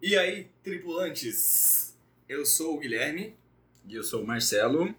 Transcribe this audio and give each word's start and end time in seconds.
E 0.00 0.16
aí, 0.16 0.48
tripulantes? 0.62 1.92
Eu 2.28 2.46
sou 2.46 2.76
o 2.76 2.78
Guilherme. 2.78 3.34
E 3.84 3.96
eu 3.96 4.04
sou 4.04 4.22
o 4.22 4.26
Marcelo. 4.26 4.94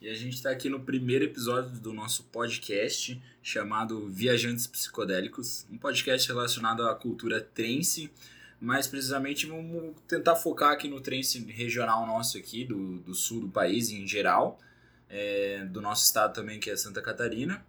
E 0.00 0.08
a 0.08 0.14
gente 0.14 0.34
está 0.34 0.50
aqui 0.50 0.68
no 0.68 0.78
primeiro 0.78 1.24
episódio 1.24 1.72
do 1.80 1.92
nosso 1.92 2.22
podcast 2.26 3.20
chamado 3.42 4.08
Viajantes 4.08 4.68
Psicodélicos, 4.68 5.66
um 5.68 5.76
podcast 5.76 6.28
relacionado 6.28 6.86
à 6.86 6.94
cultura 6.94 7.40
trance. 7.40 8.12
Mais 8.60 8.86
precisamente, 8.86 9.44
vamos 9.44 9.96
tentar 10.06 10.36
focar 10.36 10.70
aqui 10.70 10.86
no 10.86 11.00
trance 11.00 11.44
regional 11.46 12.06
nosso 12.06 12.38
aqui, 12.38 12.64
do, 12.64 13.00
do 13.00 13.16
sul 13.16 13.40
do 13.40 13.48
país 13.48 13.90
em 13.90 14.06
geral, 14.06 14.60
é, 15.08 15.64
do 15.64 15.80
nosso 15.80 16.04
estado 16.04 16.32
também, 16.32 16.60
que 16.60 16.70
é 16.70 16.76
Santa 16.76 17.02
Catarina. 17.02 17.66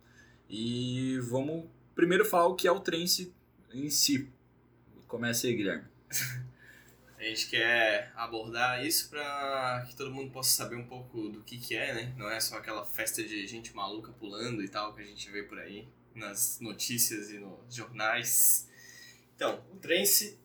E 0.48 1.18
vamos 1.24 1.66
primeiro 1.96 2.24
falar 2.24 2.46
o 2.46 2.54
que 2.54 2.68
é 2.68 2.72
o 2.72 2.80
trance 2.80 3.34
em 3.74 3.90
si. 3.90 4.30
Começa 5.08 5.48
aí, 5.48 5.56
Guilherme. 5.56 5.86
A 7.20 7.24
gente 7.26 7.50
quer 7.50 8.14
abordar 8.16 8.86
isso 8.86 9.10
para 9.10 9.86
que 9.90 9.94
todo 9.94 10.10
mundo 10.10 10.32
possa 10.32 10.52
saber 10.52 10.78
um 10.78 10.88
pouco 10.88 11.28
do 11.28 11.44
que, 11.44 11.58
que 11.58 11.76
é, 11.76 11.94
né? 11.94 12.14
Não 12.16 12.32
é 12.32 12.40
só 12.40 12.58
aquela 12.58 12.86
festa 12.86 13.22
de 13.22 13.46
gente 13.46 13.76
maluca 13.76 14.14
pulando 14.14 14.64
e 14.64 14.70
tal 14.70 14.96
que 14.96 15.02
a 15.02 15.06
gente 15.06 15.30
vê 15.30 15.44
por 15.44 15.60
aí 15.60 15.86
nas 16.16 16.62
notícias 16.62 17.30
e 17.30 17.38
nos 17.38 17.76
jornais. 17.76 18.70
Então, 19.36 19.62
o 19.70 19.76
trance 19.76 20.40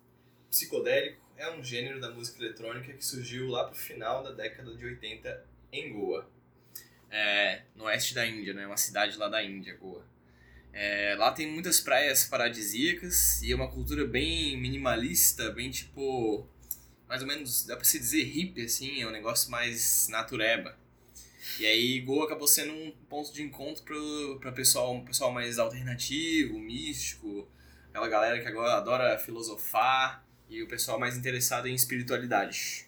psicodélico 0.50 1.24
é 1.36 1.48
um 1.48 1.62
gênero 1.62 2.00
da 2.00 2.10
música 2.10 2.42
eletrônica 2.42 2.92
que 2.92 3.04
surgiu 3.04 3.46
lá 3.46 3.68
pro 3.68 3.76
final 3.76 4.24
da 4.24 4.32
década 4.32 4.74
de 4.74 4.84
80 4.84 5.46
em 5.70 5.92
Goa. 5.92 6.28
É, 7.08 7.62
no 7.76 7.84
oeste 7.84 8.16
da 8.16 8.26
Índia, 8.26 8.52
né? 8.52 8.66
Uma 8.66 8.76
cidade 8.76 9.16
lá 9.16 9.28
da 9.28 9.40
Índia, 9.40 9.76
Goa. 9.76 10.04
É, 10.72 11.14
lá 11.16 11.30
tem 11.30 11.46
muitas 11.48 11.80
praias 11.80 12.24
paradisíacas 12.24 13.40
e 13.42 13.52
é 13.52 13.54
uma 13.54 13.70
cultura 13.70 14.04
bem 14.04 14.56
minimalista, 14.56 15.52
bem 15.52 15.70
tipo 15.70 16.52
mais 17.08 17.22
ou 17.22 17.28
menos, 17.28 17.64
dá 17.66 17.76
pra 17.76 17.84
se 17.84 17.98
dizer 17.98 18.24
hippie, 18.24 18.62
assim, 18.62 19.02
é 19.02 19.06
um 19.06 19.10
negócio 19.10 19.50
mais 19.50 20.08
natureba. 20.08 20.76
E 21.58 21.66
aí 21.66 22.00
Goa 22.00 22.24
acabou 22.24 22.48
sendo 22.48 22.72
um 22.72 22.90
ponto 23.08 23.32
de 23.32 23.42
encontro 23.42 23.84
pro, 23.84 24.38
pra 24.40 24.50
pessoal, 24.50 24.94
um 24.94 25.04
pessoal 25.04 25.30
mais 25.30 25.58
alternativo, 25.58 26.58
místico, 26.58 27.46
aquela 27.90 28.08
galera 28.08 28.40
que 28.40 28.48
agora 28.48 28.74
adora 28.74 29.18
filosofar 29.18 30.26
e 30.48 30.62
o 30.62 30.66
pessoal 30.66 30.98
mais 30.98 31.16
interessado 31.16 31.68
em 31.68 31.74
espiritualidade. 31.74 32.86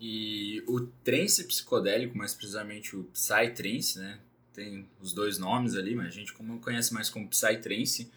E 0.00 0.62
o 0.66 0.80
trance 0.80 1.44
psicodélico, 1.44 2.16
mais 2.16 2.32
precisamente 2.32 2.96
o 2.96 3.04
psytrance, 3.12 3.98
né? 3.98 4.18
Tem 4.54 4.88
os 4.98 5.12
dois 5.12 5.36
nomes 5.36 5.74
ali, 5.74 5.94
mas 5.94 6.06
a 6.06 6.10
gente 6.10 6.32
como 6.32 6.58
conhece 6.58 6.94
mais 6.94 7.10
como 7.10 7.28
psytrance, 7.28 8.10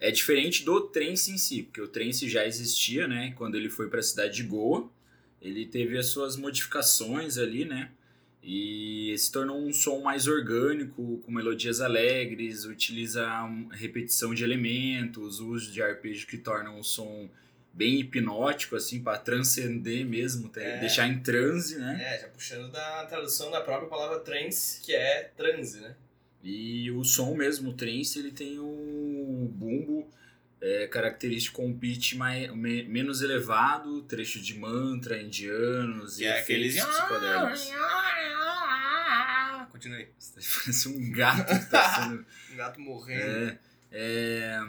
é 0.00 0.10
diferente 0.10 0.64
do 0.64 0.80
trance 0.80 1.30
em 1.30 1.36
si, 1.36 1.62
porque 1.62 1.80
o 1.80 1.88
trance 1.88 2.28
já 2.28 2.46
existia, 2.46 3.06
né? 3.06 3.34
Quando 3.36 3.56
ele 3.56 3.68
foi 3.68 3.88
para 3.88 4.00
a 4.00 4.02
cidade 4.02 4.36
de 4.36 4.42
Goa, 4.44 4.88
ele 5.42 5.66
teve 5.66 5.98
as 5.98 6.06
suas 6.06 6.36
modificações 6.36 7.36
ali, 7.36 7.66
né? 7.66 7.90
E 8.42 9.14
se 9.18 9.30
tornou 9.30 9.60
um 9.60 9.72
som 9.72 10.00
mais 10.00 10.26
orgânico, 10.26 11.18
com 11.18 11.30
melodias 11.30 11.82
alegres, 11.82 12.64
utiliza 12.64 13.28
repetição 13.72 14.34
de 14.34 14.42
elementos, 14.42 15.40
uso 15.40 15.70
de 15.70 15.82
arpejo 15.82 16.26
que 16.26 16.38
tornam 16.38 16.80
o 16.80 16.82
som 16.82 17.28
bem 17.70 18.00
hipnótico, 18.00 18.76
assim, 18.76 19.02
para 19.02 19.18
transcender 19.18 20.06
mesmo, 20.06 20.50
é. 20.56 20.78
deixar 20.78 21.06
em 21.06 21.20
transe, 21.20 21.78
né? 21.78 22.00
É, 22.02 22.20
já 22.20 22.28
puxando 22.28 22.72
da 22.72 23.04
tradução 23.04 23.50
da 23.50 23.60
própria 23.60 23.88
palavra 23.88 24.20
trance, 24.20 24.80
que 24.80 24.94
é 24.94 25.30
transe, 25.36 25.80
né? 25.80 25.94
E 26.42 26.90
o 26.90 27.04
som 27.04 27.34
mesmo, 27.34 27.70
o 27.70 27.74
trance, 27.74 28.18
ele 28.18 28.30
tem 28.30 28.58
um 28.58 29.46
bumbo 29.52 30.08
é, 30.60 30.86
característico 30.86 31.56
com 31.56 31.68
um 31.68 31.78
pitch 31.78 32.14
mais, 32.14 32.54
me, 32.54 32.82
menos 32.84 33.22
elevado, 33.22 34.02
trecho 34.02 34.40
de 34.40 34.58
mantra 34.58 35.20
indianos 35.20 36.18
e, 36.18 36.24
e 36.24 36.26
é 36.26 36.38
aqueles 36.38 36.74
psicodélicos. 36.84 37.70
Continue. 39.70 40.08
Parece 40.64 40.88
um 40.88 41.10
gato 41.12 41.58
que 41.58 41.70
tá 41.70 42.02
sendo... 42.02 42.26
um 42.52 42.56
gato 42.56 42.80
morrendo. 42.80 43.22
É, 43.22 43.58
é, 43.90 44.66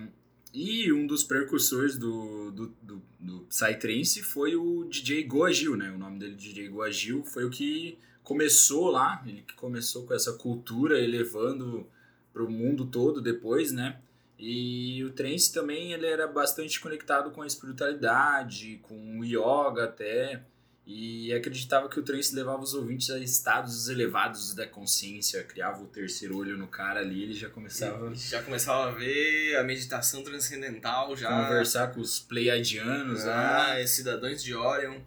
e 0.54 0.92
um 0.92 1.06
dos 1.06 1.24
precursores 1.24 1.98
do, 1.98 2.52
do, 2.52 2.68
do, 2.82 3.04
do 3.20 3.40
Psytrance 3.50 4.22
foi 4.22 4.56
o 4.56 4.86
DJ 4.86 5.24
Goagil, 5.24 5.76
né? 5.76 5.90
O 5.92 5.98
nome 5.98 6.20
dele, 6.20 6.36
DJ 6.36 6.70
Goagil, 6.70 7.24
foi 7.24 7.46
o 7.46 7.50
que 7.50 7.98
começou 8.24 8.90
lá, 8.90 9.22
ele 9.26 9.42
que 9.42 9.54
começou 9.56 10.06
com 10.06 10.14
essa 10.14 10.34
cultura 10.34 11.00
elevando 11.00 11.88
para 12.34 12.44
o 12.44 12.50
mundo 12.50 12.86
todo 12.86 13.22
depois, 13.22 13.72
né? 13.72 14.00
E 14.40 15.04
o 15.04 15.12
trance 15.12 15.54
também 15.54 15.94
ele 15.94 16.08
era 16.08 16.28
bastante 16.28 16.80
conectado 16.80 17.30
com 17.32 17.42
a 17.44 17.48
espiritualidade, 17.48 18.80
com 18.82 19.20
o 19.20 19.24
yoga 19.24 19.84
até, 19.84 20.42
e 20.86 21.32
acreditava 21.32 21.88
que 21.88 22.00
o 22.00 22.04
trance 22.04 22.36
levava 22.36 22.62
os 22.62 22.74
ouvintes 22.74 23.12
a 23.12 23.20
estados 23.20 23.88
elevados 23.88 24.56
da 24.56 24.66
consciência, 24.66 25.44
criava 25.44 25.84
o 25.84 25.88
terceiro 25.88 26.38
olho 26.38 26.58
no 26.58 26.68
cara 26.68 27.02
ali, 27.02 27.24
ele 27.24 27.34
já 27.34 27.50
começava 27.50 28.14
já 28.16 28.42
começava 28.42 28.90
a 28.90 28.92
ver 28.92 29.58
a 29.58 29.64
meditação 29.64 30.24
transcendental 30.24 31.16
já 31.16 31.30
conversar 31.30 31.94
com 31.94 32.02
os 32.02 32.20
pleiadianos, 32.20 33.26
ah, 33.26 33.76
né? 33.76 33.86
cidadãos 33.86 34.44
de 34.44 34.56
Orion. 34.56 35.00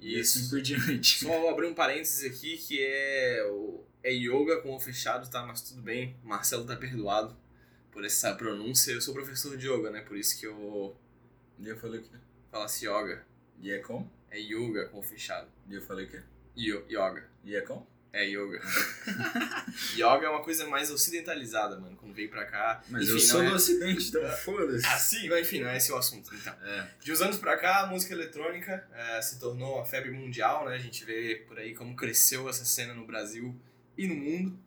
E 0.00 0.20
assim 0.20 0.48
por 0.48 0.60
diante. 0.60 1.24
Só 1.24 1.48
abrir 1.48 1.66
um 1.66 1.74
parênteses 1.74 2.30
aqui 2.30 2.56
que 2.58 2.82
é 2.82 3.46
o 3.50 3.84
é 4.02 4.12
yoga 4.12 4.60
com 4.60 4.74
o 4.74 4.78
fechado, 4.78 5.28
tá? 5.28 5.44
Mas 5.44 5.62
tudo 5.62 5.82
bem, 5.82 6.16
Marcelo 6.22 6.64
tá 6.64 6.76
perdoado 6.76 7.36
por 7.90 8.04
essa 8.04 8.32
pronúncia. 8.34 8.92
Eu 8.92 9.00
sou 9.00 9.12
professor 9.12 9.56
de 9.56 9.66
yoga, 9.66 9.90
né? 9.90 10.00
Por 10.00 10.16
isso 10.16 10.38
que 10.38 10.46
eu. 10.46 10.96
E 11.58 11.66
eu 11.66 11.76
falei 11.76 12.00
o 12.00 12.02
quê? 12.04 12.16
Fala-se 12.50 12.86
yoga. 12.86 13.26
E 13.58 13.72
é 13.72 13.78
com? 13.78 14.08
É 14.30 14.38
yoga 14.38 14.86
com 14.88 15.00
o 15.00 15.02
fechado. 15.02 15.48
E 15.68 15.74
eu 15.74 15.82
falei 15.82 16.06
o 16.06 16.08
quê? 16.08 16.22
Yo 16.56 16.84
yoga. 16.88 17.28
E 17.42 17.56
é 17.56 17.60
com? 17.62 17.84
É 18.16 18.24
yoga. 18.24 18.58
yoga 19.92 20.26
é 20.26 20.28
uma 20.30 20.42
coisa 20.42 20.66
mais 20.66 20.90
ocidentalizada, 20.90 21.78
mano, 21.78 21.94
quando 21.98 22.14
veio 22.14 22.30
pra 22.30 22.46
cá. 22.46 22.82
Mas 22.88 23.02
enfim, 23.02 23.12
eu 23.12 23.20
sou 23.20 23.42
é... 23.42 23.50
do 23.50 23.54
ocidente, 23.54 24.08
então 24.08 24.26
foda-se. 24.38 24.86
Ah, 24.86 24.98
sim, 24.98 25.28
mas 25.28 25.40
enfim, 25.46 25.60
não 25.60 25.68
é 25.68 25.76
esse 25.76 25.92
o 25.92 25.96
assunto, 25.98 26.34
então. 26.34 26.54
É. 26.64 26.88
De 26.98 27.12
uns 27.12 27.20
anos 27.20 27.36
pra 27.36 27.58
cá, 27.58 27.82
a 27.82 27.86
música 27.88 28.14
eletrônica 28.14 28.88
é, 28.94 29.20
se 29.20 29.38
tornou 29.38 29.76
uma 29.76 29.84
febre 29.84 30.10
mundial, 30.10 30.64
né? 30.64 30.76
A 30.76 30.78
gente 30.78 31.04
vê 31.04 31.44
por 31.46 31.58
aí 31.58 31.74
como 31.74 31.94
cresceu 31.94 32.48
essa 32.48 32.64
cena 32.64 32.94
no 32.94 33.04
Brasil 33.04 33.54
e 33.98 34.06
no 34.06 34.14
mundo. 34.14 34.58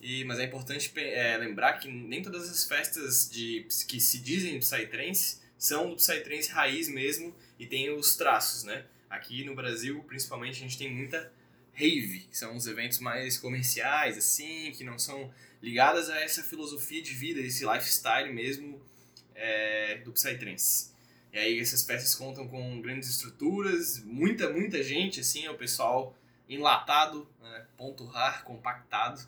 E, 0.00 0.22
mas 0.22 0.38
é 0.38 0.44
importante 0.44 0.92
é, 0.96 1.36
lembrar 1.36 1.72
que 1.80 1.90
nem 1.90 2.22
todas 2.22 2.48
as 2.48 2.64
festas 2.64 3.28
de, 3.28 3.66
que 3.88 3.98
se 3.98 4.20
dizem 4.20 4.60
Psytrance 4.60 5.40
são 5.58 5.90
do 5.90 5.96
Psytrance 5.96 6.50
raiz 6.52 6.88
mesmo 6.88 7.34
e 7.58 7.66
tem 7.66 7.90
os 7.90 8.14
traços, 8.14 8.62
né? 8.62 8.84
Aqui 9.10 9.42
no 9.44 9.56
Brasil, 9.56 10.04
principalmente, 10.04 10.58
a 10.58 10.60
gente 10.60 10.78
tem 10.78 10.88
muita 10.88 11.32
rave, 11.72 12.20
que 12.30 12.36
são 12.36 12.56
os 12.56 12.66
eventos 12.66 12.98
mais 12.98 13.38
comerciais, 13.38 14.18
assim, 14.18 14.72
que 14.72 14.84
não 14.84 14.98
são 14.98 15.32
ligadas 15.62 16.10
a 16.10 16.20
essa 16.20 16.42
filosofia 16.42 17.02
de 17.02 17.12
vida, 17.14 17.40
esse 17.40 17.64
lifestyle 17.64 18.32
mesmo 18.32 18.80
é, 19.34 19.98
do 20.04 20.12
Psytrance. 20.12 20.90
E 21.32 21.38
aí 21.38 21.58
essas 21.58 21.82
peças 21.82 22.14
contam 22.14 22.46
com 22.46 22.80
grandes 22.82 23.08
estruturas, 23.08 24.02
muita, 24.04 24.50
muita 24.50 24.82
gente, 24.82 25.20
assim, 25.20 25.46
é 25.46 25.50
o 25.50 25.56
pessoal 25.56 26.16
enlatado, 26.48 27.26
né, 27.40 27.66
ponto 27.76 28.04
rar, 28.04 28.44
compactado. 28.44 29.26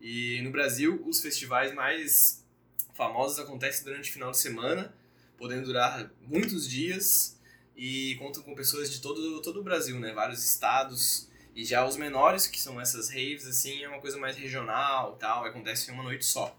E 0.00 0.42
no 0.42 0.50
Brasil, 0.50 1.02
os 1.06 1.20
festivais 1.20 1.72
mais 1.72 2.44
famosos 2.92 3.38
acontecem 3.38 3.84
durante 3.84 4.10
o 4.10 4.12
final 4.12 4.30
de 4.30 4.38
semana, 4.38 4.94
podendo 5.38 5.64
durar 5.64 6.10
muitos 6.20 6.68
dias 6.68 7.40
e 7.74 8.16
contam 8.16 8.42
com 8.42 8.54
pessoas 8.54 8.92
de 8.92 9.00
todo, 9.00 9.40
todo 9.40 9.60
o 9.60 9.62
Brasil, 9.62 9.98
né, 9.98 10.12
vários 10.12 10.44
estados, 10.44 11.28
e 11.54 11.64
já 11.64 11.86
os 11.86 11.96
menores, 11.96 12.46
que 12.46 12.60
são 12.60 12.80
essas 12.80 13.08
raves, 13.08 13.46
assim, 13.46 13.82
é 13.82 13.88
uma 13.88 14.00
coisa 14.00 14.18
mais 14.18 14.36
regional 14.36 15.16
tal, 15.16 15.44
acontece 15.44 15.90
em 15.90 15.94
uma 15.94 16.02
noite 16.02 16.24
só. 16.24 16.56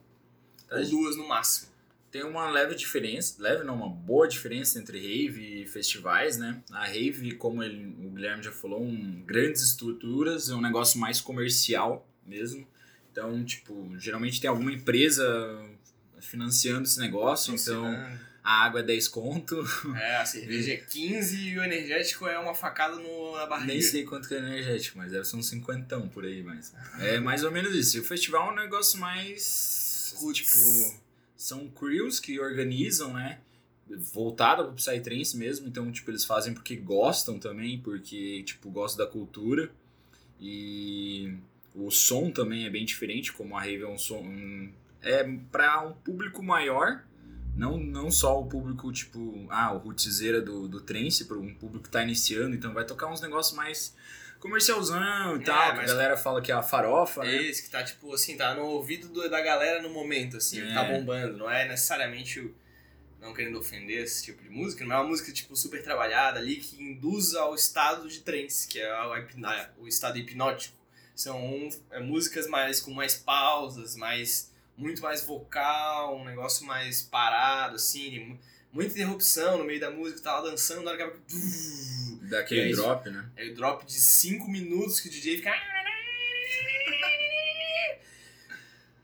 Tá, 0.67 0.77
ou 0.77 0.89
duas 0.89 1.15
no 1.15 1.27
máximo. 1.27 1.71
Tem 2.11 2.23
uma 2.23 2.47
leve 2.49 2.75
diferença, 2.75 3.41
leve 3.41 3.63
não, 3.63 3.75
uma 3.75 3.89
boa 3.89 4.27
diferença 4.27 4.77
entre 4.79 4.99
rave 4.99 5.63
e 5.63 5.65
festivais, 5.65 6.37
né? 6.37 6.61
A 6.71 6.85
rave, 6.85 7.33
como 7.35 7.63
ele, 7.63 7.87
o 8.05 8.11
Guilherme 8.11 8.43
já 8.43 8.51
falou, 8.51 8.83
um, 8.83 9.23
grandes 9.25 9.63
estruturas, 9.63 10.49
é 10.49 10.53
um 10.53 10.61
negócio 10.61 10.99
mais 10.99 11.19
comercial 11.19 12.07
mesmo. 12.23 12.67
Então, 13.11 13.43
tipo, 13.43 13.97
geralmente 13.97 14.39
tem 14.39 14.47
alguma 14.47 14.71
empresa 14.71 15.33
financiando 16.19 16.83
esse 16.83 16.99
negócio, 16.99 17.55
então 17.55 17.83
a 18.43 18.65
água 18.65 18.81
é 18.81 18.83
10 18.83 19.07
conto. 19.07 19.63
É, 19.95 20.17
a 20.17 20.25
cerveja 20.25 20.73
é 20.73 20.77
15 20.77 21.37
e 21.37 21.57
o 21.57 21.63
energético 21.63 22.27
é 22.27 22.37
uma 22.37 22.53
facada 22.53 22.95
no, 22.95 23.37
na 23.37 23.45
barriga. 23.45 23.71
Nem 23.71 23.81
sei 23.81 24.03
quanto 24.03 24.27
que 24.27 24.33
é 24.33 24.37
energético, 24.37 24.97
mas 24.97 25.11
deve 25.11 25.23
ser 25.23 25.37
uns 25.37 25.47
50 25.47 25.99
por 26.13 26.25
aí, 26.25 26.43
mas. 26.43 26.73
É 26.99 27.19
mais 27.19 27.43
ou 27.43 27.51
menos 27.51 27.73
isso. 27.73 27.97
E 27.97 27.99
o 28.01 28.03
festival 28.03 28.49
é 28.49 28.51
um 28.51 28.55
negócio 28.55 28.99
mais. 28.99 30.13
Tipo. 30.33 31.03
São 31.37 31.69
crews 31.69 32.19
que 32.19 32.39
organizam, 32.39 33.13
né? 33.13 33.39
Voltada 34.13 34.63
pro 34.63 34.73
Psytrance 34.73 35.35
mesmo, 35.35 35.67
então, 35.67 35.91
tipo, 35.91 36.09
eles 36.09 36.23
fazem 36.23 36.53
porque 36.53 36.75
gostam 36.75 37.37
também, 37.37 37.79
porque, 37.79 38.41
tipo, 38.43 38.69
gostam 38.69 39.05
da 39.05 39.11
cultura. 39.11 39.69
E 40.39 41.33
o 41.75 41.91
som 41.91 42.31
também 42.31 42.65
é 42.65 42.69
bem 42.69 42.85
diferente, 42.85 43.31
como 43.31 43.57
a 43.57 43.59
Rave 43.59 43.83
é 43.83 43.87
um 43.87 43.97
som. 43.97 44.19
Um, 44.19 44.71
é 45.01 45.23
para 45.51 45.81
um 45.85 45.93
público 45.93 46.41
maior, 46.41 47.03
Não, 47.55 47.77
não 47.77 48.09
só 48.09 48.39
o 48.39 48.45
público, 48.47 48.91
tipo, 48.91 49.45
ah, 49.49 49.73
o 49.73 49.77
rootzeira 49.77 50.41
do, 50.41 50.67
do 50.67 50.81
trance, 50.81 51.25
para 51.25 51.37
um 51.37 51.53
público 51.53 51.83
que 51.85 51.89
tá 51.91 52.01
iniciando, 52.01 52.55
então 52.55 52.73
vai 52.73 52.83
tocar 52.85 53.07
uns 53.07 53.21
negócios 53.21 53.55
mais 53.55 53.95
comercialzão 54.39 55.37
e 55.37 55.41
É, 55.41 55.43
tal, 55.45 55.73
que 55.73 55.79
a 55.79 55.85
galera 55.85 56.17
fala 56.17 56.41
que 56.41 56.51
é 56.51 56.55
a 56.55 56.61
farofa, 56.63 57.21
É 57.23 57.27
né? 57.27 57.43
esse 57.43 57.63
que 57.63 57.69
tá, 57.69 57.83
tipo, 57.83 58.13
assim, 58.13 58.35
tá 58.35 58.53
no 58.55 58.63
ouvido 58.65 59.07
do- 59.07 59.29
da 59.29 59.39
galera 59.41 59.81
no 59.81 59.89
momento, 59.89 60.37
assim, 60.37 60.57
que 60.61 60.67
É. 60.71 60.73
tá 60.73 60.83
bombando. 60.83 61.37
Não 61.37 61.49
é 61.49 61.67
necessariamente 61.67 62.39
o. 62.39 62.53
Não 63.21 63.33
querendo 63.33 63.57
ofender 63.57 64.03
esse 64.03 64.21
tipo 64.25 64.43
de 64.43 64.49
música, 64.49 64.83
não 64.83 64.93
é 64.97 64.99
uma 64.99 65.07
música, 65.07 65.31
tipo, 65.31 65.55
super 65.55 65.81
trabalhada 65.81 66.39
ali 66.39 66.57
que 66.57 66.83
induz 66.83 67.33
ao 67.35 67.55
estado 67.55 68.09
de 68.09 68.19
trance, 68.19 68.67
que 68.67 68.77
é 68.81 68.93
o, 69.05 69.15
hipna- 69.15 69.69
o 69.77 69.87
estado 69.87 70.17
hipnótico. 70.17 70.75
São 71.15 71.69
é, 71.91 72.01
músicas 72.01 72.47
mais 72.49 72.81
com 72.81 72.91
mais 72.91 73.15
pausas, 73.15 73.95
mais 73.95 74.51
muito 74.77 75.01
mais 75.01 75.23
vocal, 75.25 76.17
um 76.17 76.25
negócio 76.25 76.65
mais 76.65 77.01
parado, 77.01 77.75
assim, 77.75 78.37
muita 78.71 78.93
interrupção 78.93 79.57
no 79.57 79.63
meio 79.63 79.79
da 79.79 79.91
música, 79.91 80.21
tá 80.21 80.39
lá 80.39 80.49
dançando, 80.49 80.83
na 80.83 80.91
hora 80.91 81.11
que 81.11 82.29
Daquele 82.29 82.71
é 82.71 82.75
drop, 82.75 83.09
né? 83.09 83.29
Aí 83.37 83.51
o 83.51 83.55
drop 83.55 83.85
de 83.85 83.93
5 83.93 84.49
minutos 84.49 84.99
que 84.99 85.07
o 85.07 85.11
DJ 85.11 85.37
fica. 85.37 85.51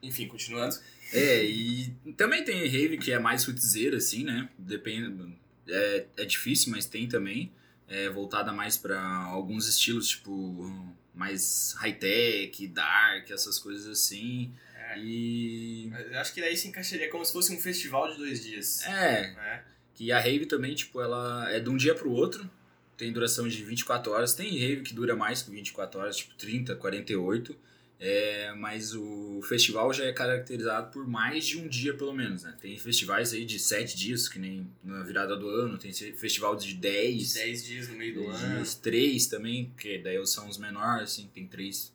Enfim, 0.02 0.28
continuando. 0.28 0.76
É, 1.12 1.44
e 1.44 1.94
também 2.16 2.44
tem 2.44 2.66
rave 2.68 2.98
que 2.98 3.12
é 3.12 3.20
mais 3.20 3.44
rootzeira, 3.44 3.98
assim, 3.98 4.24
né? 4.24 4.50
Depende. 4.58 5.38
É, 5.68 6.06
é 6.18 6.26
difícil, 6.26 6.72
mas 6.72 6.86
tem 6.86 7.08
também. 7.08 7.52
É 7.88 8.10
voltada 8.10 8.54
mais 8.54 8.78
pra 8.78 9.02
alguns 9.02 9.68
estilos, 9.68 10.08
tipo, 10.08 10.96
mais 11.14 11.74
high-tech, 11.78 12.68
dark, 12.68 13.30
essas 13.32 13.60
coisas 13.60 13.88
assim. 13.88 14.54
É, 14.94 15.00
E. 15.00 15.92
eu 16.12 16.20
acho 16.20 16.34
que 16.34 16.42
daí 16.42 16.56
se 16.58 16.68
encaixaria 16.68 17.10
como 17.10 17.24
se 17.26 17.34
fosse 17.34 17.54
um 17.54 17.60
festival 17.60 18.12
de 18.12 18.18
dois 18.18 18.44
dias. 18.44 18.84
É, 18.86 19.34
né? 19.34 19.64
que 20.00 20.14
a 20.14 20.20
rave 20.20 20.46
também, 20.46 20.74
tipo, 20.74 21.02
ela 21.02 21.52
é 21.52 21.60
de 21.60 21.70
um 21.70 21.76
dia 21.76 21.94
pro 21.94 22.10
outro. 22.10 22.50
Tem 22.96 23.12
duração 23.12 23.48
de 23.50 23.62
24 23.64 24.12
horas. 24.14 24.34
Tem 24.34 24.58
rave 24.58 24.82
que 24.82 24.94
dura 24.94 25.14
mais 25.14 25.42
que 25.42 25.52
24 25.52 26.00
horas, 26.00 26.16
tipo 26.16 26.34
30, 26.36 26.74
48. 26.76 27.54
É, 28.00 28.54
mas 28.54 28.96
o 28.96 29.42
festival 29.44 29.92
já 29.92 30.06
é 30.06 30.14
caracterizado 30.14 30.90
por 30.90 31.06
mais 31.06 31.46
de 31.46 31.58
um 31.58 31.68
dia, 31.68 31.94
pelo 31.94 32.14
menos, 32.14 32.44
né? 32.44 32.56
Tem 32.62 32.78
festivais 32.80 33.34
aí 33.34 33.44
de 33.44 33.60
7 33.60 33.98
dias, 33.98 34.30
que 34.30 34.40
nem 34.40 34.66
na 34.82 35.04
virada 35.04 35.36
do 35.36 35.50
ano. 35.50 35.78
Tem 35.78 35.92
festival 35.92 36.56
de 36.56 36.76
10, 36.76 37.34
10 37.34 37.66
dias 37.66 37.88
no 37.90 37.98
meio 37.98 38.14
do 38.14 38.22
10 38.22 38.42
ano. 38.42 38.56
dias, 38.56 38.76
3 38.76 39.28
também, 39.28 39.74
que 39.78 39.98
daí 39.98 40.26
são 40.26 40.48
os 40.48 40.58
menores, 40.58 41.12
assim, 41.12 41.30
tem 41.34 41.46
3. 41.46 41.92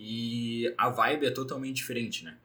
E 0.00 0.72
a 0.78 0.88
vibe 0.90 1.26
é 1.26 1.30
totalmente 1.30 1.76
diferente, 1.76 2.24
né? 2.24 2.36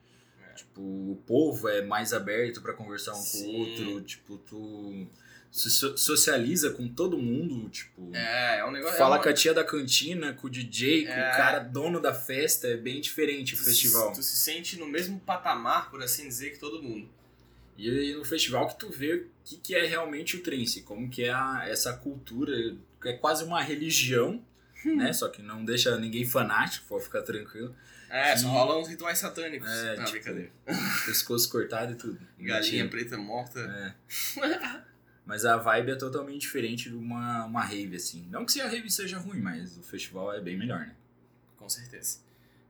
É. 0.50 0.54
Tipo, 0.54 0.80
o 0.80 1.22
povo 1.24 1.68
é 1.68 1.82
mais 1.82 2.12
aberto 2.12 2.60
pra 2.60 2.72
conversar 2.72 3.12
um 3.12 3.18
com 3.18 3.22
Sim. 3.22 3.54
o 3.54 3.58
outro, 3.60 4.00
tipo, 4.02 4.38
tu 4.38 5.06
so- 5.52 5.96
socializa 5.96 6.70
com 6.70 6.88
todo 6.88 7.16
mundo, 7.16 7.68
tipo, 7.70 8.10
É, 8.12 8.58
é 8.58 8.64
um 8.64 8.72
negócio. 8.72 8.98
fala 8.98 9.14
é 9.14 9.18
uma- 9.18 9.22
com 9.22 9.28
a 9.28 9.32
tia 9.32 9.54
da 9.54 9.62
cantina, 9.62 10.32
com 10.32 10.48
o 10.48 10.50
DJ, 10.50 11.06
com 11.06 11.12
É. 11.12 11.32
o 11.32 11.36
cara 11.36 11.60
dono 11.60 12.00
da 12.00 12.12
festa, 12.12 12.66
é 12.66 12.76
bem 12.76 13.00
diferente 13.00 13.54
o 13.54 13.56
tu 13.56 13.62
festival. 13.64 14.08
Se, 14.12 14.20
tu 14.20 14.24
se 14.24 14.36
sente 14.36 14.76
no 14.76 14.86
mesmo 14.88 15.20
patamar, 15.20 15.90
por 15.90 16.02
assim 16.02 16.26
dizer, 16.26 16.50
que 16.50 16.58
todo 16.58 16.82
mundo. 16.82 17.08
E 17.78 17.88
aí 17.88 18.14
no 18.14 18.24
festival 18.24 18.66
que 18.68 18.78
tu 18.78 18.90
vê 18.90 19.14
o 19.14 19.26
que, 19.44 19.56
que 19.58 19.74
é 19.76 19.86
realmente 19.86 20.36
o 20.36 20.42
trance, 20.42 20.82
como 20.82 21.08
que 21.08 21.22
é 21.24 21.30
a- 21.30 21.64
essa 21.68 21.92
cultura, 21.92 22.76
que 23.00 23.08
é 23.08 23.12
quase 23.12 23.44
uma 23.44 23.60
religião, 23.62 24.42
Hum. 24.84 24.96
né? 24.96 25.12
Só 25.12 25.28
que 25.28 25.42
não 25.42 25.64
deixa 25.64 25.96
ninguém 25.98 26.24
fanático, 26.24 26.86
pode 26.88 27.04
ficar 27.04 27.22
tranquilo. 27.22 27.74
É, 28.10 28.36
só 28.36 28.46
E- 28.46 28.50
rola 28.50 28.78
uns 28.78 28.88
rituais 28.88 29.18
satânicos. 29.18 29.68
É, 29.68 29.96
Não, 29.96 30.04
tipo, 30.04 30.12
brincadeira. 30.18 30.50
Pescoço 31.06 31.48
cortado 31.50 31.92
e 31.92 31.96
tudo. 31.96 32.20
Galinha 32.38 32.88
preta 32.88 33.16
morta. 33.16 33.60
É. 33.60 33.94
Mas 35.26 35.44
a 35.44 35.56
vibe 35.56 35.92
é 35.92 35.96
totalmente 35.96 36.42
diferente 36.42 36.90
de 36.90 36.94
uma, 36.96 37.46
uma 37.46 37.62
rave, 37.64 37.96
assim. 37.96 38.28
Não 38.30 38.44
que 38.44 38.60
a 38.60 38.68
rave 38.68 38.90
seja 38.90 39.18
ruim, 39.18 39.40
mas 39.40 39.76
o 39.78 39.82
festival 39.82 40.32
é 40.34 40.40
bem 40.40 40.56
melhor, 40.56 40.80
né? 40.80 40.94
Com 41.56 41.68
certeza. 41.68 42.18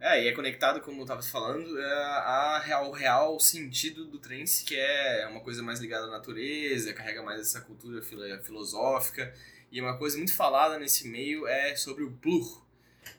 É, 0.00 0.22
e 0.22 0.28
é 0.28 0.32
conectado, 0.32 0.80
como 0.80 1.02
eu 1.02 1.06
tava 1.06 1.22
falando, 1.22 1.78
é, 1.80 1.84
a 1.94 2.60
real, 2.64 2.92
real 2.92 3.40
sentido 3.40 4.04
do 4.04 4.18
trance, 4.18 4.64
que 4.64 4.76
é 4.76 5.26
uma 5.30 5.40
coisa 5.40 5.62
mais 5.62 5.80
ligada 5.80 6.06
à 6.06 6.10
natureza, 6.10 6.92
carrega 6.92 7.22
mais 7.22 7.40
essa 7.40 7.60
cultura 7.60 8.00
filo- 8.02 8.42
filosófica. 8.42 9.34
E 9.74 9.80
uma 9.80 9.98
coisa 9.98 10.16
muito 10.16 10.32
falada 10.32 10.78
nesse 10.78 11.08
meio 11.08 11.48
é 11.48 11.74
sobre 11.74 12.04
o 12.04 12.12
plur, 12.12 12.64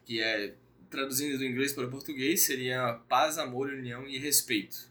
que 0.06 0.22
é, 0.22 0.54
traduzindo 0.90 1.38
do 1.38 1.44
inglês 1.44 1.74
para 1.74 1.86
o 1.86 1.92
português, 1.92 2.44
seria 2.44 2.94
paz, 3.10 3.38
amor, 3.38 3.68
união 3.68 4.08
e 4.08 4.18
respeito. 4.18 4.90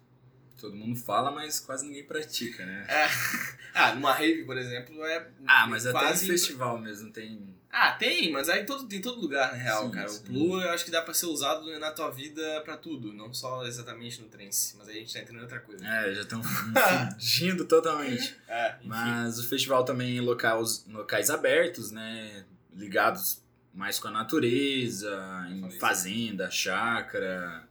Todo 0.60 0.76
mundo 0.76 0.94
fala, 0.94 1.30
mas 1.30 1.58
quase 1.58 1.86
ninguém 1.86 2.04
pratica, 2.04 2.66
né? 2.66 2.86
É. 2.86 3.08
Ah, 3.76 3.92
numa 3.92 4.12
rave, 4.12 4.44
por 4.44 4.56
exemplo, 4.56 5.04
é 5.04 5.26
Ah, 5.44 5.66
mas 5.66 5.84
até 5.84 5.98
quase... 5.98 6.26
no 6.26 6.32
festival 6.32 6.78
mesmo 6.78 7.10
tem... 7.10 7.56
Ah, 7.76 7.90
tem, 7.90 8.30
mas 8.30 8.48
aí 8.48 8.64
todo, 8.64 8.86
tem 8.86 9.00
todo 9.00 9.20
lugar, 9.20 9.50
na 9.50 9.58
real, 9.58 9.86
Sim, 9.86 9.90
cara. 9.90 10.08
sim. 10.08 10.20
O 10.20 10.22
Plur 10.22 10.62
eu 10.62 10.70
acho 10.70 10.84
que 10.84 10.92
dá 10.92 11.02
pra 11.02 11.12
ser 11.12 11.26
usado 11.26 11.76
na 11.80 11.90
tua 11.90 12.08
vida 12.08 12.60
pra 12.64 12.76
tudo, 12.76 13.12
não 13.12 13.34
só 13.34 13.66
exatamente 13.66 14.22
no 14.22 14.28
trance. 14.28 14.76
Mas 14.78 14.88
aí 14.88 14.94
a 14.94 14.98
gente 15.00 15.12
tá 15.12 15.18
entrando 15.18 15.38
em 15.38 15.42
outra 15.42 15.58
coisa. 15.58 15.84
É, 15.84 16.14
já 16.14 16.20
estão 16.22 16.40
fugindo 17.18 17.64
totalmente. 17.64 18.36
É. 18.46 18.76
Mas 18.84 19.40
o 19.40 19.48
festival 19.48 19.84
também 19.84 20.16
em 20.18 20.20
locais, 20.20 20.86
locais 20.88 21.30
abertos, 21.30 21.90
né? 21.90 22.44
Ligados 22.72 23.42
mais 23.72 23.98
com 23.98 24.06
a 24.06 24.10
natureza, 24.12 25.44
em 25.50 25.68
fazenda, 25.72 26.48
chácara, 26.48 27.64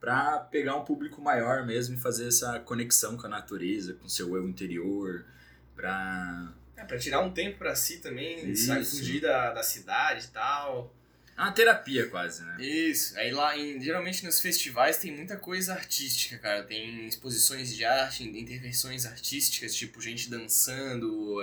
pra 0.00 0.38
pegar 0.38 0.74
um 0.76 0.84
público 0.86 1.20
maior 1.20 1.66
mesmo 1.66 1.96
e 1.96 1.98
fazer 1.98 2.28
essa 2.28 2.58
conexão 2.60 3.14
com 3.18 3.26
a 3.26 3.28
natureza, 3.28 3.92
com 3.92 4.08
seu 4.08 4.34
eu 4.36 4.48
interior, 4.48 5.26
pra. 5.76 6.50
É, 6.80 6.84
pra 6.84 6.98
tirar 6.98 7.20
um 7.20 7.30
tempo 7.30 7.58
pra 7.58 7.74
si 7.74 7.98
também, 7.98 8.54
sabe, 8.54 8.84
fugir 8.84 9.20
da, 9.20 9.52
da 9.52 9.62
cidade 9.62 10.26
e 10.26 10.28
tal. 10.30 10.94
É 11.36 11.42
uma 11.42 11.52
terapia 11.52 12.06
quase, 12.08 12.42
né? 12.42 12.56
Isso. 12.60 13.16
Aí 13.18 13.30
lá, 13.30 13.56
em, 13.56 13.80
geralmente 13.80 14.24
nos 14.24 14.40
festivais 14.40 14.96
tem 14.98 15.10
muita 15.14 15.36
coisa 15.36 15.72
artística, 15.74 16.38
cara. 16.38 16.62
Tem 16.62 17.06
exposições 17.06 17.74
de 17.74 17.84
arte, 17.84 18.24
intervenções 18.24 19.06
artísticas, 19.06 19.74
tipo 19.74 20.00
gente 20.02 20.28
dançando, 20.28 21.40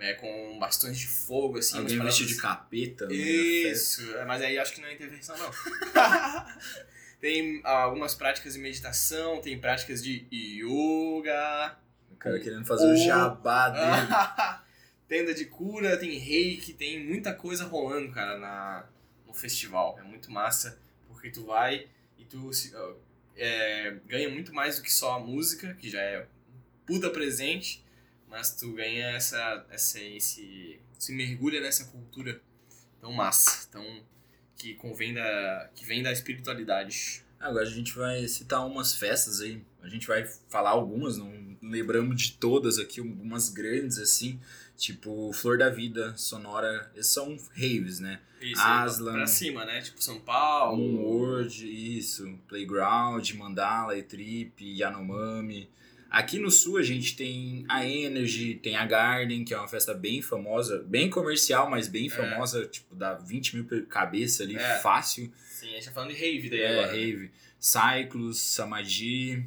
é, 0.00 0.14
com 0.14 0.58
bastões 0.58 0.98
de 0.98 1.06
fogo, 1.06 1.58
assim. 1.58 1.78
Alguém 1.78 1.96
umas 1.96 2.06
vestido 2.18 2.28
de 2.28 2.40
paradas- 2.40 2.60
capeta. 2.64 3.06
da 3.06 3.14
Isso, 3.14 4.16
é, 4.16 4.24
mas 4.24 4.42
aí 4.42 4.58
acho 4.58 4.72
que 4.72 4.80
não 4.80 4.88
é 4.88 4.94
intervenção, 4.94 5.36
não. 5.38 5.50
tem 7.20 7.60
ah, 7.64 7.82
algumas 7.82 8.14
práticas 8.14 8.54
de 8.54 8.58
meditação, 8.58 9.40
tem 9.40 9.58
práticas 9.60 10.02
de 10.02 10.26
yoga. 10.32 11.76
O 12.10 12.16
cara 12.16 12.38
querendo 12.40 12.64
fazer 12.64 12.86
o 12.86 12.92
O- 12.92 12.96
jabá 12.96 13.68
dele. 13.70 14.56
tenda 15.08 15.34
de 15.34 15.44
cura, 15.44 15.96
tem 15.96 16.18
reiki, 16.18 16.72
tem 16.72 17.04
muita 17.04 17.32
coisa 17.34 17.64
rolando, 17.64 18.12
cara, 18.12 18.38
na, 18.38 18.86
no 19.26 19.34
festival. 19.34 19.98
É 19.98 20.02
muito 20.02 20.30
massa, 20.30 20.78
porque 21.08 21.30
tu 21.30 21.44
vai 21.44 21.88
e 22.18 22.24
tu 22.24 22.50
ó, 22.74 22.94
é, 23.36 23.96
ganha 24.06 24.28
muito 24.28 24.54
mais 24.54 24.76
do 24.76 24.82
que 24.82 24.92
só 24.92 25.14
a 25.14 25.20
música, 25.20 25.74
que 25.74 25.88
já 25.88 26.00
é 26.00 26.26
puta 26.86 27.10
presente, 27.10 27.84
mas 28.28 28.54
tu 28.54 28.72
ganha 28.72 29.08
essa, 29.10 29.66
essa 29.70 30.00
esse, 30.00 30.80
se 30.98 31.12
mergulha 31.12 31.60
nessa 31.60 31.84
cultura 31.86 32.40
tão 33.00 33.12
massa, 33.12 33.68
tão 33.70 34.02
que 34.56 34.74
convém 34.74 35.12
da 35.12 35.70
que 35.74 35.84
vem 35.84 36.02
da 36.02 36.12
espiritualidade. 36.12 37.22
Agora 37.38 37.64
a 37.64 37.70
gente 37.70 37.94
vai 37.94 38.26
citar 38.26 38.66
umas 38.66 38.94
festas 38.94 39.40
aí. 39.40 39.62
A 39.82 39.88
gente 39.88 40.06
vai 40.06 40.26
falar 40.48 40.70
algumas, 40.70 41.18
não 41.18 41.56
lembramos 41.62 42.20
de 42.20 42.32
todas 42.32 42.78
aqui, 42.78 43.00
algumas 43.00 43.50
grandes 43.50 43.98
assim, 43.98 44.40
tipo 44.76 45.32
Flor 45.32 45.58
da 45.58 45.68
Vida, 45.70 46.14
Sonora, 46.16 46.90
esses 46.94 47.12
são 47.12 47.36
raves, 47.54 48.00
né? 48.00 48.20
Isso, 48.40 48.60
Aslan. 48.62 49.12
pra 49.14 49.26
cima, 49.26 49.64
né? 49.64 49.80
Tipo 49.80 50.02
São 50.02 50.20
Paulo. 50.20 50.76
Moonward, 50.76 51.66
isso, 51.96 52.38
Playground, 52.46 53.28
Mandala, 53.32 53.96
E-Trip, 53.98 54.54
Yanomami. 54.78 55.70
Aqui 56.10 56.38
no 56.38 56.50
sul 56.50 56.76
a 56.78 56.82
gente 56.82 57.16
tem 57.16 57.64
a 57.68 57.84
Energy, 57.84 58.54
tem 58.54 58.76
a 58.76 58.86
Garden, 58.86 59.44
que 59.44 59.52
é 59.52 59.58
uma 59.58 59.66
festa 59.68 59.92
bem 59.92 60.22
famosa, 60.22 60.82
bem 60.86 61.10
comercial, 61.10 61.68
mas 61.68 61.88
bem 61.88 62.06
É. 62.06 62.10
famosa, 62.10 62.64
tipo, 62.66 62.94
dá 62.94 63.14
20 63.14 63.56
mil 63.56 63.64
por 63.64 63.82
cabeça 63.86 64.42
ali, 64.44 64.56
É. 64.56 64.78
fácil. 64.78 65.32
Sim, 65.48 65.70
a 65.70 65.72
gente 65.72 65.86
tá 65.86 65.92
falando 65.92 66.10
de 66.14 66.20
rave 66.20 66.48
daí 66.50 66.60
É, 66.60 66.70
agora. 66.72 66.86
né? 66.86 66.92
rave. 66.92 67.30
Cyclos, 67.58 68.38
Samadhi 68.38 69.44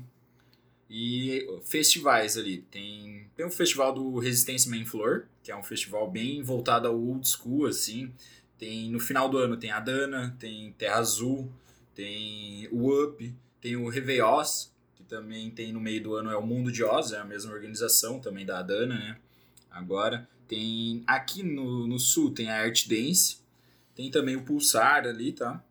e 0.90 1.48
festivais 1.64 2.38
ali. 2.38 2.60
Tem, 2.72 3.28
tem 3.36 3.46
o 3.46 3.52
festival 3.52 3.94
do 3.94 4.18
Resistência 4.18 4.72
Main 4.72 4.86
Flor, 4.86 5.26
que 5.44 5.52
é 5.52 5.56
um 5.56 5.64
festival 5.64 6.10
bem 6.10 6.42
voltado 6.42 6.88
ao 6.88 7.00
old 7.00 7.28
school, 7.28 7.68
assim. 7.68 8.12
Tem, 8.58 8.90
no 8.90 9.00
final 9.00 9.30
do 9.30 9.38
ano 9.38 9.56
tem 9.56 9.72
a 9.72 9.80
Dana, 9.80 10.36
tem 10.40 10.74
Terra 10.78 10.98
Azul, 10.98 11.52
tem 11.94 12.68
o 12.72 12.92
Up, 12.92 13.34
tem 13.62 13.76
o 13.76 13.88
Reveillós, 13.88 14.74
que 14.96 15.04
também 15.04 15.50
tem 15.52 15.72
no 15.72 15.80
meio 15.80 16.02
do 16.02 16.16
ano 16.16 16.30
é 16.30 16.36
o 16.36 16.46
Mundo 16.46 16.72
de 16.72 16.84
Oz, 16.84 17.14
é 17.14 17.20
a 17.20 17.26
mesma 17.26 17.54
organização 17.54 18.20
também 18.20 18.46
da 18.46 18.62
Dana, 18.62 18.96
né? 18.96 19.18
Agora 19.70 20.28
tem 20.48 21.04
aqui 21.06 21.44
no, 21.44 21.86
no 21.86 22.00
sul 22.00 22.32
tem 22.32 22.50
a 22.50 22.62
Art 22.62 22.88
Dance, 22.88 23.38
tem 23.96 24.10
também 24.10 24.36
o 24.36 24.42
Pulsar 24.42 25.06
ali, 25.06 25.32
tá? 25.32 25.64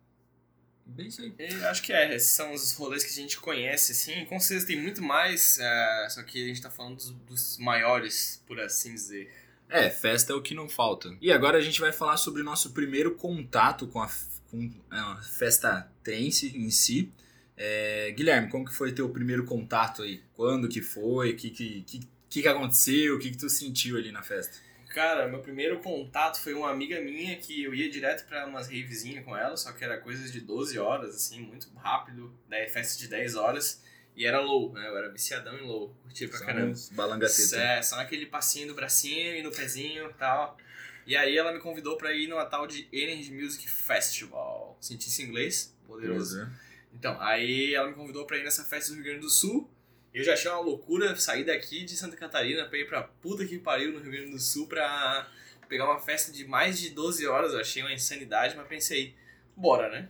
Bem 0.95 1.07
isso 1.07 1.21
aí. 1.21 1.33
Eu 1.37 1.67
acho 1.67 1.83
que 1.83 1.93
é, 1.93 2.15
esses 2.15 2.31
são 2.31 2.53
os 2.53 2.73
rolês 2.73 3.03
que 3.03 3.11
a 3.11 3.13
gente 3.13 3.39
conhece, 3.39 3.91
assim. 3.91 4.25
Com 4.25 4.39
certeza 4.39 4.67
tem 4.67 4.81
muito 4.81 5.01
mais, 5.01 5.59
é, 5.59 6.07
só 6.09 6.23
que 6.23 6.43
a 6.43 6.47
gente 6.47 6.61
tá 6.61 6.69
falando 6.69 6.95
dos, 6.95 7.11
dos 7.11 7.57
maiores, 7.57 8.43
por 8.47 8.59
assim 8.59 8.93
dizer. 8.93 9.31
É, 9.69 9.89
festa 9.89 10.33
é 10.33 10.35
o 10.35 10.41
que 10.41 10.55
não 10.55 10.67
falta. 10.67 11.15
E 11.21 11.31
agora 11.31 11.57
a 11.57 11.61
gente 11.61 11.79
vai 11.79 11.91
falar 11.91 12.17
sobre 12.17 12.41
o 12.41 12.45
nosso 12.45 12.71
primeiro 12.71 13.15
contato 13.15 13.87
com 13.87 14.01
a, 14.01 14.09
com 14.49 14.71
a 14.89 15.21
festa 15.21 15.89
trance 16.03 16.57
em 16.57 16.71
si. 16.71 17.11
É, 17.55 18.11
Guilherme, 18.11 18.49
como 18.49 18.65
que 18.65 18.73
foi 18.73 18.91
teu 18.91 19.07
primeiro 19.09 19.45
contato 19.45 20.01
aí? 20.01 20.23
Quando 20.33 20.67
que 20.67 20.81
foi? 20.81 21.31
O 21.31 21.35
que 21.35 21.51
que, 21.51 21.81
que, 21.83 21.99
que, 22.29 22.41
que 22.41 22.47
aconteceu? 22.47 23.15
O 23.15 23.19
que 23.19 23.29
que 23.29 23.37
tu 23.37 23.49
sentiu 23.49 23.97
ali 23.97 24.11
na 24.11 24.23
festa? 24.23 24.57
Cara, 24.89 25.27
meu 25.27 25.39
primeiro 25.39 25.79
contato 25.79 26.41
foi 26.41 26.53
uma 26.53 26.69
amiga 26.69 26.99
minha 26.99 27.37
que 27.37 27.63
eu 27.63 27.73
ia 27.73 27.89
direto 27.89 28.27
pra 28.27 28.47
umas 28.47 28.67
ravezinhas 28.67 29.23
com 29.23 29.37
ela, 29.37 29.55
só 29.55 29.71
que 29.71 29.83
era 29.83 29.99
coisas 29.99 30.31
de 30.31 30.41
12 30.41 30.79
horas, 30.79 31.15
assim, 31.15 31.41
muito 31.41 31.69
rápido, 31.75 32.33
daí 32.47 32.67
festa 32.67 32.99
de 32.99 33.07
10 33.07 33.35
horas, 33.35 33.83
e 34.15 34.25
era 34.25 34.41
low, 34.41 34.73
né? 34.73 34.87
Eu 34.87 34.97
era 34.97 35.09
viciadão 35.09 35.55
em 35.57 35.61
low, 35.61 35.95
curtia 36.01 36.27
pra 36.27 36.39
caramba. 36.39 36.73
Balangateta. 36.91 37.55
É, 37.55 37.81
só 37.81 37.97
naquele 37.97 38.25
passinho 38.25 38.67
do 38.67 38.73
bracinho 38.73 39.35
e 39.35 39.43
no 39.43 39.51
pezinho 39.51 40.09
e 40.09 40.13
tal. 40.15 40.57
E 41.05 41.15
aí 41.15 41.37
ela 41.37 41.53
me 41.53 41.59
convidou 41.59 41.95
pra 41.95 42.13
ir 42.13 42.27
numa 42.27 42.45
tal 42.45 42.67
de 42.67 42.87
Energy 42.91 43.31
Music 43.31 43.69
Festival. 43.69 44.77
Sentisse 44.81 45.23
inglês? 45.23 45.75
Poderoso. 45.87 46.49
Então, 46.93 47.19
aí 47.21 47.73
ela 47.73 47.87
me 47.87 47.93
convidou 47.93 48.25
pra 48.25 48.37
ir 48.37 48.43
nessa 48.43 48.63
festa 48.63 48.91
do 48.91 48.95
Rio 48.95 49.05
Grande 49.05 49.21
do 49.21 49.29
Sul. 49.29 49.69
Eu 50.13 50.23
já 50.23 50.33
achei 50.33 50.49
uma 50.49 50.59
loucura 50.59 51.15
sair 51.15 51.43
daqui 51.43 51.85
de 51.85 51.95
Santa 51.95 52.17
Catarina 52.17 52.65
pra 52.65 52.77
ir 52.77 52.87
pra 52.87 53.03
puta 53.03 53.45
que 53.45 53.57
pariu 53.59 53.91
no 53.91 53.99
Rio 53.99 54.11
Grande 54.11 54.31
do 54.31 54.39
Sul 54.39 54.67
pra 54.67 55.27
pegar 55.67 55.85
uma 55.85 55.99
festa 55.99 56.31
de 56.31 56.45
mais 56.45 56.79
de 56.79 56.89
12 56.89 57.27
horas. 57.27 57.53
Eu 57.53 57.59
achei 57.59 57.83
uma 57.83 57.93
insanidade, 57.93 58.55
mas 58.55 58.67
pensei, 58.67 59.13
bora, 59.55 59.89
né? 59.89 60.09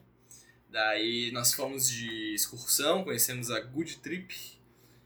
Daí 0.69 1.31
nós 1.31 1.53
fomos 1.53 1.89
de 1.89 2.33
excursão, 2.33 3.03
conhecemos 3.03 3.49
a 3.51 3.59
Good 3.59 3.97
Trip, 3.97 4.33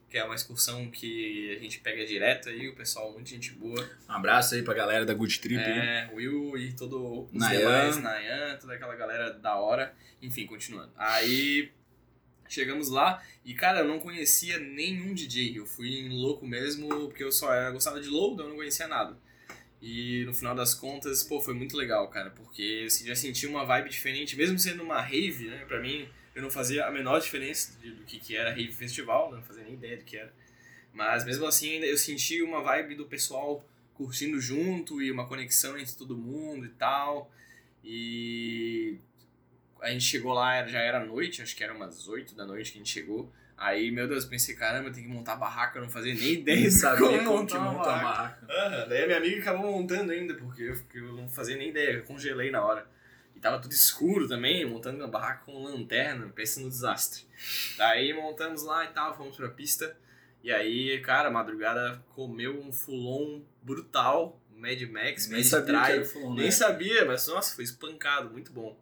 que 0.09 0.17
é 0.17 0.23
uma 0.23 0.35
excursão 0.35 0.91
que 0.91 1.55
a 1.55 1.59
gente 1.59 1.79
pega 1.79 2.05
direto 2.05 2.49
aí, 2.49 2.67
o 2.67 2.75
pessoal, 2.75 3.11
muita 3.13 3.29
gente 3.29 3.51
boa. 3.53 3.89
Um 4.07 4.11
abraço 4.11 4.53
aí 4.53 4.61
pra 4.61 4.73
galera 4.73 5.05
da 5.05 5.13
Good 5.13 5.39
Trip. 5.39 5.59
aí. 5.59 5.79
É, 5.79 6.09
Will 6.13 6.57
e 6.57 6.73
todo 6.73 7.23
os 7.23 7.33
Nayan. 7.33 7.59
demais, 7.59 7.97
Nayan, 7.97 8.57
toda 8.57 8.73
aquela 8.75 8.95
galera 8.95 9.31
da 9.31 9.55
hora. 9.55 9.95
Enfim, 10.21 10.45
continuando. 10.45 10.91
Aí 10.97 11.71
chegamos 12.53 12.89
lá 12.89 13.23
e, 13.43 13.53
cara, 13.53 13.79
eu 13.79 13.87
não 13.87 13.99
conhecia 13.99 14.59
nenhum 14.59 15.13
DJ. 15.13 15.57
Eu 15.57 15.65
fui 15.65 15.99
em 15.99 16.09
louco 16.09 16.45
mesmo, 16.45 16.87
porque 17.07 17.23
eu 17.23 17.31
só 17.31 17.53
era, 17.53 17.71
gostava 17.71 17.99
de 17.99 18.09
low, 18.09 18.33
então 18.33 18.45
eu 18.45 18.49
não 18.49 18.57
conhecia 18.57 18.87
nada. 18.87 19.17
E 19.81 20.23
no 20.25 20.33
final 20.33 20.55
das 20.55 20.73
contas, 20.73 21.23
pô, 21.23 21.41
foi 21.41 21.53
muito 21.53 21.75
legal, 21.75 22.07
cara, 22.07 22.29
porque 22.29 22.87
você 22.89 23.05
já 23.05 23.15
sentia 23.15 23.49
uma 23.49 23.65
vibe 23.65 23.89
diferente, 23.89 24.35
mesmo 24.37 24.57
sendo 24.57 24.81
uma 24.83 25.01
rave, 25.01 25.47
né? 25.47 25.65
Pra 25.67 25.81
mim, 25.81 26.07
eu 26.33 26.41
não 26.41 26.49
fazia 26.49 26.85
a 26.85 26.91
menor 26.91 27.19
diferença 27.19 27.77
de- 27.81 27.91
do 27.91 28.03
que, 28.05 28.17
que 28.19 28.35
era 28.35 28.51
rave 28.51 28.71
festival, 28.71 29.29
eu 29.31 29.37
não 29.37 29.43
fazia 29.43 29.63
nem 29.63 29.73
ideia 29.73 29.97
do 29.97 30.03
que 30.05 30.15
era. 30.15 30.33
Mas 30.93 31.25
mesmo 31.25 31.45
assim, 31.45 31.73
ainda 31.73 31.85
eu 31.85 31.97
senti 31.97 32.41
uma 32.41 32.61
vibe 32.61 32.95
do 32.95 33.05
pessoal 33.05 33.67
curtindo 33.93 34.39
junto 34.39 35.01
e 35.01 35.11
uma 35.11 35.27
conexão 35.27 35.77
entre 35.77 35.95
todo 35.95 36.15
mundo 36.17 36.65
e 36.65 36.69
tal. 36.69 37.29
E 37.83 38.97
a 39.83 39.89
gente 39.91 40.03
chegou 40.05 40.33
lá, 40.33 40.65
já 40.65 40.79
era 40.79 41.03
noite, 41.03 41.41
acho 41.41 41.55
que 41.55 41.63
era 41.63 41.73
umas 41.73 42.07
8 42.07 42.35
da 42.35 42.45
noite 42.45 42.71
que 42.71 42.77
a 42.77 42.81
gente 42.81 42.91
chegou. 42.91 43.31
Aí, 43.55 43.91
meu 43.91 44.07
Deus, 44.07 44.25
pensei, 44.25 44.55
caramba, 44.55 44.91
tem 44.91 45.03
que 45.03 45.09
montar 45.09 45.35
barraca, 45.35 45.77
eu 45.77 45.83
não 45.83 45.89
fazia 45.89 46.13
nem 46.13 46.33
ideia 46.33 46.59
Nem 46.59 46.69
de 46.69 46.81
como 46.97 47.23
como 47.23 47.47
que 47.47 47.53
montar 47.53 47.59
uma 47.59 47.71
monta 47.71 47.89
uma 47.89 47.97
barraca. 47.97 48.47
barraca. 48.47 48.77
Aham, 48.77 48.89
daí 48.89 49.03
a 49.03 49.05
minha 49.05 49.17
amiga 49.17 49.41
acabou 49.41 49.71
montando 49.71 50.11
ainda, 50.11 50.33
porque 50.33 50.63
eu, 50.63 50.73
porque 50.75 50.97
eu 50.97 51.13
não 51.13 51.29
fazia 51.29 51.55
nem 51.55 51.69
ideia, 51.69 51.97
eu 51.97 52.03
congelei 52.03 52.49
na 52.49 52.63
hora. 52.65 52.87
E 53.35 53.39
tava 53.39 53.59
tudo 53.59 53.71
escuro 53.71 54.27
também, 54.27 54.65
montando 54.65 54.97
uma 54.97 55.07
barraca 55.07 55.43
com 55.45 55.63
lanterna, 55.63 56.27
pensando 56.35 56.63
no 56.65 56.69
desastre. 56.69 57.25
Daí 57.77 58.13
montamos 58.13 58.63
lá 58.63 58.85
e 58.85 58.87
tal, 58.89 59.15
fomos 59.15 59.35
pra 59.35 59.49
pista. 59.49 59.95
E 60.43 60.51
aí, 60.51 60.99
cara, 61.01 61.29
a 61.29 61.31
madrugada 61.31 62.03
comeu 62.09 62.59
um 62.59 62.71
fulon 62.71 63.41
brutal, 63.61 64.39
Mad 64.55 64.81
Max, 64.89 65.27
Nem 65.27 65.37
Mad 65.39 65.45
sabia 65.45 65.65
Drive. 65.65 66.05
fulon, 66.05 66.35
né? 66.35 66.41
Nem 66.43 66.51
sabia, 66.51 67.05
mas 67.05 67.27
nossa, 67.27 67.55
foi 67.55 67.63
espancado, 67.63 68.29
muito 68.29 68.51
bom. 68.51 68.77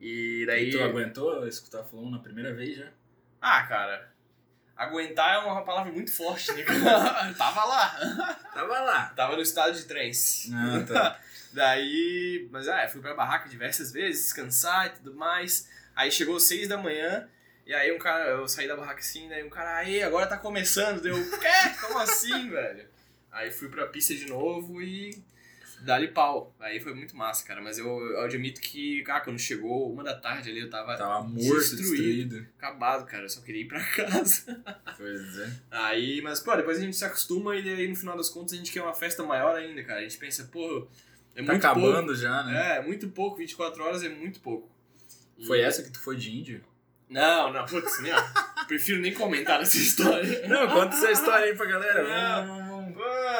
E 0.00 0.44
daí. 0.46 0.68
E 0.68 0.72
tu 0.72 0.82
aguentou 0.82 1.46
escutar 1.46 1.84
Fulon 1.84 2.10
na 2.10 2.18
primeira 2.18 2.52
vez 2.52 2.76
já? 2.76 2.88
Ah, 3.40 3.62
cara. 3.64 4.14
Aguentar 4.76 5.34
é 5.34 5.38
uma 5.38 5.64
palavra 5.64 5.90
muito 5.90 6.12
forte, 6.14 6.52
né? 6.52 6.62
Tava 7.38 7.64
lá. 7.64 8.38
Tava 8.52 8.80
lá. 8.80 9.12
Tava 9.16 9.36
no 9.36 9.42
estado 9.42 9.72
de 9.74 9.84
trance. 9.84 10.52
Ah, 10.54 10.84
tá. 10.86 11.20
Daí, 11.52 12.46
mas 12.50 12.68
é, 12.68 12.86
fui 12.86 13.00
pra 13.00 13.14
barraca 13.14 13.48
diversas 13.48 13.90
vezes, 13.90 14.24
descansar 14.24 14.88
e 14.88 14.90
tudo 14.90 15.14
mais. 15.14 15.66
Aí 15.94 16.10
chegou 16.10 16.38
seis 16.38 16.68
da 16.68 16.76
manhã, 16.76 17.26
e 17.66 17.72
aí 17.72 17.90
um 17.90 17.98
cara, 17.98 18.28
eu 18.28 18.46
saí 18.46 18.68
da 18.68 18.76
barraca 18.76 19.00
assim, 19.00 19.28
daí 19.30 19.42
um 19.42 19.48
cara, 19.48 19.76
aí, 19.76 20.02
agora 20.02 20.26
tá 20.26 20.36
começando. 20.36 21.00
Deu, 21.00 21.14
quê? 21.14 21.48
Como 21.80 21.98
assim, 21.98 22.50
velho? 22.50 22.86
Aí 23.32 23.50
fui 23.50 23.70
pra 23.70 23.86
pista 23.86 24.14
de 24.14 24.26
novo 24.26 24.82
e 24.82 25.24
dali 25.86 26.08
pau. 26.08 26.54
Aí 26.60 26.78
foi 26.80 26.92
muito 26.94 27.16
massa, 27.16 27.46
cara. 27.46 27.62
Mas 27.62 27.78
eu, 27.78 27.86
eu 27.86 28.20
admito 28.20 28.60
que, 28.60 29.02
cara, 29.02 29.20
quando 29.20 29.38
chegou 29.38 29.90
uma 29.90 30.04
da 30.04 30.14
tarde 30.14 30.50
ali, 30.50 30.60
eu 30.60 30.68
tava 30.68 30.96
Tava 30.96 31.22
morto, 31.22 31.38
Destruído. 31.38 31.76
destruído. 31.82 32.46
acabado, 32.58 33.06
cara. 33.06 33.24
Eu 33.24 33.28
só 33.30 33.40
queria 33.40 33.62
ir 33.62 33.68
pra 33.68 33.80
casa. 33.94 34.62
Pois 34.96 35.38
é. 35.38 35.50
Aí, 35.70 36.20
mas, 36.22 36.40
pô, 36.40 36.54
depois 36.56 36.78
a 36.78 36.80
gente 36.82 36.96
se 36.96 37.04
acostuma 37.04 37.56
e 37.56 37.62
daí 37.62 37.88
no 37.88 37.96
final 37.96 38.16
das 38.16 38.28
contas 38.28 38.52
a 38.52 38.56
gente 38.56 38.70
quer 38.72 38.82
uma 38.82 38.94
festa 38.94 39.22
maior 39.22 39.56
ainda, 39.56 39.82
cara. 39.84 40.00
A 40.00 40.02
gente 40.02 40.18
pensa, 40.18 40.44
pô, 40.52 40.86
é 41.34 41.42
Tá 41.42 41.52
acabando 41.54 42.14
já, 42.14 42.34
pouco. 42.42 42.50
né? 42.50 42.76
É, 42.76 42.82
muito 42.82 43.08
pouco, 43.08 43.36
24 43.38 43.82
horas 43.84 44.02
é 44.02 44.08
muito 44.08 44.40
pouco. 44.40 44.68
E- 45.38 45.46
Foi 45.46 45.60
essa 45.60 45.82
que 45.82 45.90
tu 45.90 46.00
foi 46.00 46.16
de 46.16 46.30
índio? 46.36 46.60
Não, 47.08 47.52
não, 47.52 47.64
putz, 47.66 48.00
não. 48.00 48.66
Prefiro 48.66 49.00
nem 49.00 49.14
comentar 49.14 49.60
essa 49.60 49.76
história. 49.76 50.48
Não, 50.48 50.66
conta 50.66 50.96
essa 50.96 51.12
história 51.12 51.46
aí 51.46 51.54
pra 51.56 51.66
galera. 51.66 52.02
Não. 52.02 52.65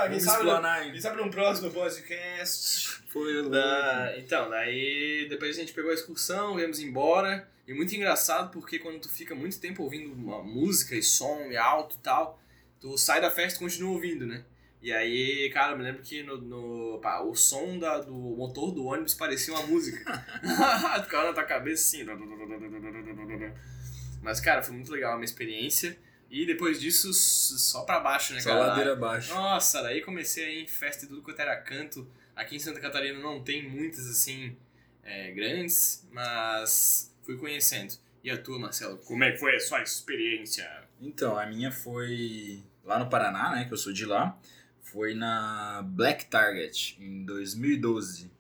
Ah, 0.07 0.11
quem 0.11 0.21
sabe, 0.21 0.45
quem 0.93 1.01
sabe 1.01 1.23
num 1.23 1.31
próximo 1.31 1.71
podcast. 1.71 3.03
Foi. 3.09 3.49
Da- 3.49 4.15
Então, 4.19 4.51
daí 4.51 5.27
depois 5.29 5.57
a 5.57 5.61
gente 5.61 5.73
pegou 5.73 5.91
a 5.91 5.95
excursão, 5.95 6.57
viemos 6.57 6.81
embora. 6.81 7.49
E 7.67 7.75
muito 7.75 7.95
engraçado 7.95 8.51
porque 8.53 8.79
quando 8.79 9.01
tu 9.01 9.09
fica 9.09 9.35
muito 9.35 9.59
tempo 9.61 9.83
ouvindo 9.83 10.13
uma 10.13 10.43
música 10.43 10.95
e 10.95 11.03
som 11.03 11.47
e 11.51 11.57
alto 11.57 11.97
e 11.97 12.03
tal, 12.03 12.41
tu 12.81 12.97
sai 12.97 13.21
da 13.21 13.31
festa 13.31 13.59
e 13.59 13.63
continua 13.63 13.93
ouvindo, 13.93 14.25
né? 14.27 14.45
E 14.81 14.93
aí, 14.93 15.51
cara, 15.53 15.73
eu 15.73 15.79
me 15.79 15.83
lembro 15.83 16.03
que 16.03 16.23
no, 16.23 16.37
no- 16.39 17.01
pá, 17.01 17.21
o 17.21 17.35
som 17.35 17.77
da, 17.79 17.99
do 17.99 18.13
motor 18.15 18.71
do 18.71 18.85
ônibus 18.85 19.15
parecia 19.15 19.53
uma 19.55 19.67
música. 19.67 19.99
Ficava 21.03 21.27
na 21.29 21.33
tua 21.33 21.45
cabeça 21.45 21.97
assim. 21.99 22.07
Mas, 24.23 24.41
cara, 24.41 24.63
foi 24.63 24.75
muito 24.75 24.91
legal 24.93 25.13
a 25.13 25.17
minha 25.17 25.25
experiência. 25.25 25.97
E 26.31 26.45
depois 26.45 26.81
disso, 26.81 27.13
só 27.13 27.83
pra 27.83 28.01
baixo, 28.01 28.35
né, 28.35 28.41
Só 28.41 28.51
cara? 28.51 28.67
ladeira 28.67 28.93
abaixo. 28.95 29.33
Nossa, 29.33 29.83
daí 29.83 30.01
comecei 30.03 30.45
a 30.45 30.51
ir 30.51 30.65
em 30.65 30.67
festa 30.67 31.05
e 31.05 31.09
tudo 31.09 31.23
quanto 31.23 31.41
era 31.41 31.57
canto. 31.57 32.07
Aqui 32.35 32.57
em 32.57 32.59
Santa 32.59 32.81
Catarina 32.81 33.19
não 33.21 33.43
tem 33.43 33.69
muitas 33.69 34.07
assim 34.11 34.57
é, 35.03 35.31
grandes, 35.33 36.07
mas 36.11 37.15
fui 37.23 37.37
conhecendo. 37.37 37.95
E 38.25 38.31
a 38.31 38.37
tua, 38.37 38.59
Marcelo? 38.59 38.99
Como 38.99 39.23
é 39.23 39.31
que 39.33 39.39
foi 39.39 39.55
a 39.55 39.61
sua 39.61 39.81
experiência? 39.83 40.69
Então, 41.01 41.39
a 41.39 41.47
minha 41.47 41.71
foi 41.71 42.61
lá 42.85 42.99
no 42.99 43.09
Paraná, 43.09 43.53
né? 43.53 43.65
Que 43.67 43.73
eu 43.73 43.77
sou 43.79 43.93
de 43.93 44.05
lá. 44.05 44.37
Foi 44.83 45.15
na 45.15 45.83
Black 45.87 46.27
Target, 46.27 46.97
em 47.01 47.25
2012. 47.25 48.31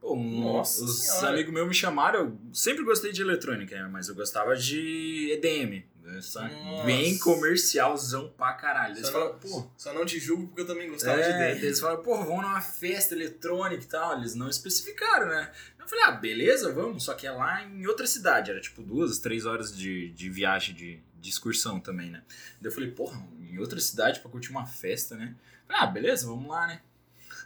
Pô, 0.00 0.14
um- 0.14 0.40
Nossa 0.40 0.84
os 0.84 1.00
Senhora. 1.02 1.28
amigos 1.30 1.52
meus 1.52 1.68
me 1.68 1.74
chamaram. 1.74 2.20
Eu 2.20 2.38
sempre 2.54 2.82
gostei 2.84 3.12
de 3.12 3.20
eletrônica, 3.22 3.74
né, 3.76 3.88
mas 3.92 4.08
eu 4.08 4.14
gostava 4.14 4.56
de 4.56 5.30
EDM. 5.32 5.84
Né, 6.06 6.22
sabe? 6.22 6.54
Nossa. 6.54 6.84
Bem 6.84 7.18
comercialzão 7.18 8.32
pra 8.36 8.52
caralho. 8.54 8.94
Eles 8.94 9.06
Só 9.06 9.12
falaram, 9.12 9.32
não, 9.32 9.38
pô. 9.40 9.70
só 9.76 9.92
não 9.92 10.06
te 10.06 10.18
julgo 10.18 10.46
porque 10.48 10.62
eu 10.62 10.66
também 10.66 10.88
gostava 10.88 11.16
de 11.18 11.24
É, 11.24 11.30
ideia. 11.30 11.52
eles 11.66 11.80
falaram, 11.80 12.02
pô, 12.02 12.16
vamos 12.24 12.42
numa 12.42 12.60
festa 12.60 13.14
eletrônica 13.14 13.82
e 13.82 13.86
tal. 13.86 14.16
Eles 14.18 14.34
não 14.34 14.48
especificaram, 14.48 15.26
né? 15.28 15.52
Eu 15.78 15.88
falei, 15.88 16.04
ah, 16.04 16.12
beleza, 16.12 16.72
vamos. 16.72 17.04
Só 17.04 17.14
que 17.14 17.26
é 17.26 17.30
lá 17.30 17.62
em 17.64 17.86
outra 17.86 18.06
cidade. 18.06 18.50
Era 18.50 18.60
tipo 18.60 18.82
duas, 18.82 19.18
três 19.18 19.44
horas 19.46 19.76
de, 19.76 20.10
de 20.10 20.28
viagem, 20.30 20.74
de, 20.74 21.00
de 21.20 21.28
excursão 21.30 21.78
também, 21.78 22.10
né? 22.10 22.22
Daí 22.60 22.70
eu 22.70 22.74
falei, 22.74 22.90
porra, 22.90 23.20
em 23.40 23.58
outra 23.58 23.78
cidade 23.80 24.20
pra 24.20 24.30
curtir 24.30 24.50
uma 24.50 24.66
festa, 24.66 25.14
né? 25.16 25.34
Falei, 25.66 25.82
ah, 25.82 25.86
beleza, 25.86 26.26
vamos 26.26 26.48
lá, 26.48 26.66
né? 26.66 26.80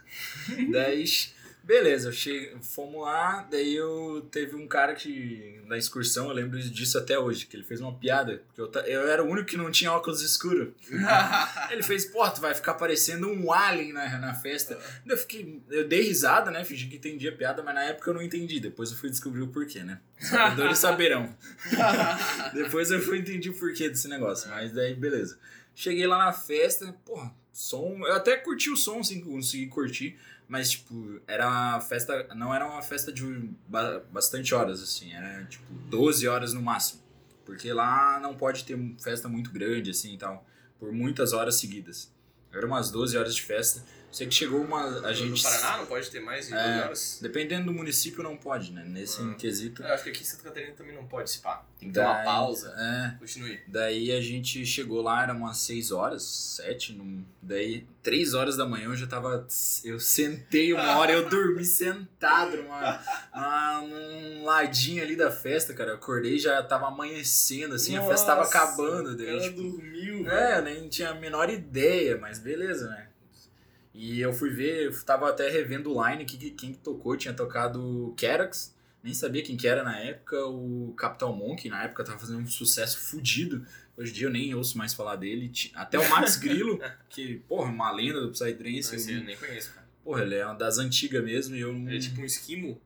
daí, 0.71 1.03
beleza, 1.63 2.09
eu 2.09 2.11
cheguei, 2.11 2.55
fomos 2.61 3.01
lá. 3.01 3.47
Daí 3.49 3.75
eu 3.75 4.27
teve 4.31 4.55
um 4.55 4.67
cara 4.67 4.93
que, 4.93 5.61
na 5.67 5.77
excursão, 5.77 6.27
eu 6.27 6.33
lembro 6.33 6.59
disso 6.59 6.97
até 6.97 7.17
hoje, 7.17 7.45
que 7.45 7.55
ele 7.55 7.63
fez 7.63 7.81
uma 7.81 7.93
piada. 7.93 8.43
Porque 8.47 8.61
eu, 8.61 8.81
eu 8.83 9.07
era 9.07 9.23
o 9.23 9.27
único 9.27 9.47
que 9.47 9.57
não 9.57 9.71
tinha 9.71 9.91
óculos 9.91 10.21
escuros. 10.21 10.69
Ele 11.71 11.83
fez, 11.83 12.05
pô, 12.05 12.29
tu 12.29 12.41
vai 12.41 12.53
ficar 12.53 12.73
parecendo 12.73 13.27
um 13.27 13.51
alien 13.51 13.93
na, 13.93 14.17
na 14.17 14.33
festa. 14.33 14.77
Eu 15.05 15.17
fiquei, 15.17 15.61
eu 15.69 15.87
dei 15.87 16.01
risada, 16.01 16.51
né? 16.51 16.63
Fingi 16.65 16.87
que 16.87 16.97
entendi 16.97 17.27
a 17.27 17.31
piada, 17.31 17.63
mas 17.63 17.75
na 17.75 17.83
época 17.83 18.09
eu 18.09 18.13
não 18.13 18.21
entendi. 18.21 18.59
Depois 18.59 18.91
eu 18.91 18.97
fui 18.97 19.09
descobrir 19.09 19.41
o 19.41 19.47
porquê, 19.47 19.83
né? 19.83 19.99
Sabedores 20.19 20.77
saberão. 20.79 21.35
Depois 22.53 22.91
eu 22.91 22.99
fui 22.99 23.19
entendi 23.19 23.49
o 23.49 23.53
porquê 23.53 23.89
desse 23.89 24.07
negócio, 24.07 24.49
mas 24.49 24.73
daí 24.73 24.93
beleza. 24.93 25.37
Cheguei 25.73 26.05
lá 26.05 26.17
na 26.17 26.33
festa, 26.33 26.93
porra, 27.05 27.33
som. 27.51 28.05
Eu 28.05 28.13
até 28.13 28.37
curti 28.37 28.69
o 28.69 28.77
som, 28.77 28.99
assim, 28.99 29.21
consegui 29.21 29.67
curtir. 29.67 30.17
Mas, 30.47 30.71
tipo, 30.71 31.19
era 31.27 31.47
uma 31.47 31.79
festa. 31.81 32.27
Não 32.35 32.53
era 32.53 32.65
uma 32.65 32.81
festa 32.81 33.11
de 33.11 33.23
ba- 33.67 34.01
bastante 34.11 34.53
horas, 34.53 34.81
assim. 34.83 35.13
Era, 35.13 35.45
tipo, 35.45 35.63
12 35.89 36.27
horas 36.27 36.53
no 36.53 36.61
máximo. 36.61 37.01
Porque 37.45 37.71
lá 37.71 38.19
não 38.19 38.35
pode 38.35 38.63
ter 38.65 38.77
festa 39.01 39.27
muito 39.29 39.49
grande, 39.51 39.91
assim 39.91 40.13
e 40.13 40.17
tal. 40.17 40.45
Por 40.79 40.91
muitas 40.91 41.31
horas 41.33 41.55
seguidas. 41.55 42.11
Era 42.51 42.65
umas 42.65 42.91
12 42.91 43.17
horas 43.17 43.33
de 43.35 43.41
festa. 43.41 43.83
Sei 44.11 44.27
que 44.27 44.33
chegou 44.33 44.61
uma. 44.61 45.05
A 45.07 45.13
gente. 45.13 45.41
No 45.43 45.49
Paraná 45.49 45.77
não 45.77 45.85
pode 45.85 46.09
ter 46.11 46.19
mais 46.19 46.47
de 46.47 46.53
É. 46.53 46.57
12 46.57 46.79
horas? 46.83 47.19
Dependendo 47.21 47.65
do 47.67 47.73
município, 47.73 48.21
não 48.21 48.35
pode, 48.35 48.71
né? 48.73 48.83
Nesse 48.85 49.21
Ah. 49.21 49.33
quesito. 49.35 49.81
Eu 49.81 49.93
acho 49.93 50.03
que 50.03 50.09
aqui 50.09 50.21
em 50.21 50.25
Santa 50.25 50.43
Catarina 50.43 50.73
também 50.73 50.93
não 50.93 51.05
pode 51.07 51.29
se 51.31 51.39
pá. 51.39 51.63
Tem 51.79 51.87
que 51.89 51.93
ter 51.95 52.01
uma 52.01 52.13
Daí- 52.13 52.25
pausa. 52.25 52.73
É. 52.77 53.17
Continue. 53.19 53.59
Daí 53.67 54.11
a 54.11 54.21
gente 54.21 54.65
chegou 54.65 55.01
lá, 55.01 55.23
era 55.23 55.33
umas 55.33 55.57
6 55.57 55.91
horas, 55.91 56.21
7, 56.23 56.93
num... 56.93 57.23
daí 57.41 57.87
3 58.03 58.33
horas 58.33 58.55
da 58.57 58.65
manhã 58.65 58.85
eu 58.85 58.95
já 58.95 59.07
tava. 59.07 59.47
Eu 59.83 59.99
sentei 59.99 60.73
uma 60.73 60.97
hora, 60.99 61.11
eu 61.13 61.29
dormi 61.29 61.63
sentado 61.63 62.57
numa, 62.57 62.99
numa- 63.33 63.81
num 63.81 64.43
ladinho 64.43 65.01
ali 65.03 65.15
da 65.15 65.31
festa, 65.31 65.73
cara. 65.73 65.91
Eu 65.91 65.95
acordei 65.95 66.37
já 66.37 66.61
tava 66.61 66.87
amanhecendo, 66.87 67.75
assim, 67.75 67.95
a 67.97 68.01
festa 68.05 68.27
tava 68.27 68.41
Nossa, 68.41 68.57
acabando. 68.57 69.15
Daí, 69.15 69.25
cara 69.27 69.39
tipo, 69.41 69.61
dormiu, 69.61 70.27
é, 70.27 70.29
velho. 70.29 70.55
eu 70.57 70.61
nem 70.81 70.89
tinha 70.89 71.09
a 71.11 71.15
menor 71.15 71.49
ideia, 71.49 72.17
mas 72.17 72.37
beleza, 72.39 72.87
né? 72.89 73.07
E 73.93 74.21
eu 74.21 74.31
fui 74.31 74.49
ver, 74.49 74.85
eu 74.87 75.03
tava 75.03 75.29
até 75.29 75.49
revendo 75.49 75.93
o 75.93 76.07
line, 76.07 76.23
que, 76.25 76.51
quem 76.51 76.71
que 76.73 76.77
tocou, 76.79 77.17
tinha 77.17 77.33
tocado 77.33 78.13
Kerax, 78.17 78.73
nem 79.03 79.13
sabia 79.13 79.43
quem 79.43 79.57
que 79.57 79.67
era 79.67 79.83
na 79.83 79.97
época, 79.99 80.45
o 80.45 80.93
Capital 80.97 81.35
Monk, 81.35 81.67
na 81.69 81.83
época 81.83 82.03
tava 82.03 82.17
fazendo 82.19 82.39
um 82.39 82.47
sucesso 82.47 82.99
fudido. 82.99 83.65
Hoje 83.97 84.11
em 84.11 84.13
dia 84.13 84.27
eu 84.27 84.31
nem 84.31 84.55
ouço 84.55 84.77
mais 84.77 84.93
falar 84.93 85.17
dele. 85.17 85.51
Até 85.75 85.99
o 85.99 86.09
Max 86.09 86.37
Grillo, 86.39 86.79
que, 87.09 87.39
porra, 87.49 87.69
uma 87.69 87.91
lenda 87.91 88.21
do 88.21 88.31
Psytrance. 88.31 89.09
Eu- 89.11 89.17
eu 89.17 89.23
nem 89.25 89.35
conheço, 89.35 89.73
cara. 89.73 89.85
Porra, 90.03 90.21
ele 90.21 90.35
é 90.35 90.45
uma 90.45 90.55
das 90.55 90.77
antigas 90.77 91.23
mesmo 91.23 91.55
e 91.55 91.59
eu 91.59 91.73
não... 91.73 91.87
Ele 91.87 91.97
é 91.97 91.99
tipo 91.99 92.21
um 92.21 92.25
esquimo? 92.25 92.81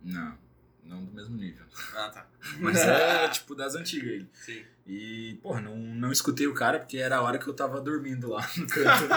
Não, 0.00 0.38
não 0.84 1.04
do 1.04 1.12
mesmo 1.12 1.36
nível. 1.36 1.64
Ah, 1.94 2.08
tá. 2.10 2.26
Mas 2.60 2.76
é, 2.78 3.28
tipo, 3.32 3.54
das 3.56 3.74
antigas 3.74 4.08
ele. 4.08 4.28
Sim. 4.32 4.62
E, 4.86 5.38
porra, 5.42 5.60
não, 5.60 5.76
não 5.76 6.12
escutei 6.12 6.46
o 6.46 6.54
cara 6.54 6.78
porque 6.78 6.96
era 6.96 7.16
a 7.16 7.22
hora 7.22 7.38
que 7.38 7.46
eu 7.46 7.52
tava 7.52 7.80
dormindo 7.80 8.28
lá 8.30 8.48
no 8.56 8.66
canto. 8.66 9.08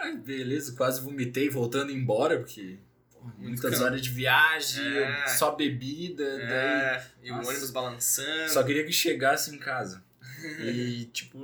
Ah, 0.00 0.12
beleza, 0.12 0.72
quase 0.76 1.00
vomitei 1.00 1.48
voltando 1.48 1.90
embora, 1.92 2.38
porque 2.38 2.78
Muito 3.20 3.40
muitas 3.62 3.80
horas 3.80 4.00
de 4.00 4.10
viagem, 4.10 4.86
É. 4.98 5.26
só 5.26 5.54
bebida, 5.54 6.24
É, 6.24 7.04
e 7.22 7.30
o 7.30 7.36
Nossa. 7.36 7.50
ônibus 7.50 7.70
balançando. 7.70 8.28
daí 8.28 8.48
só 8.48 8.62
queria 8.62 8.84
que 8.84 8.92
chegasse 8.92 9.54
em 9.54 9.58
casa. 9.58 10.02
E, 10.60 11.06
tipo, 11.12 11.36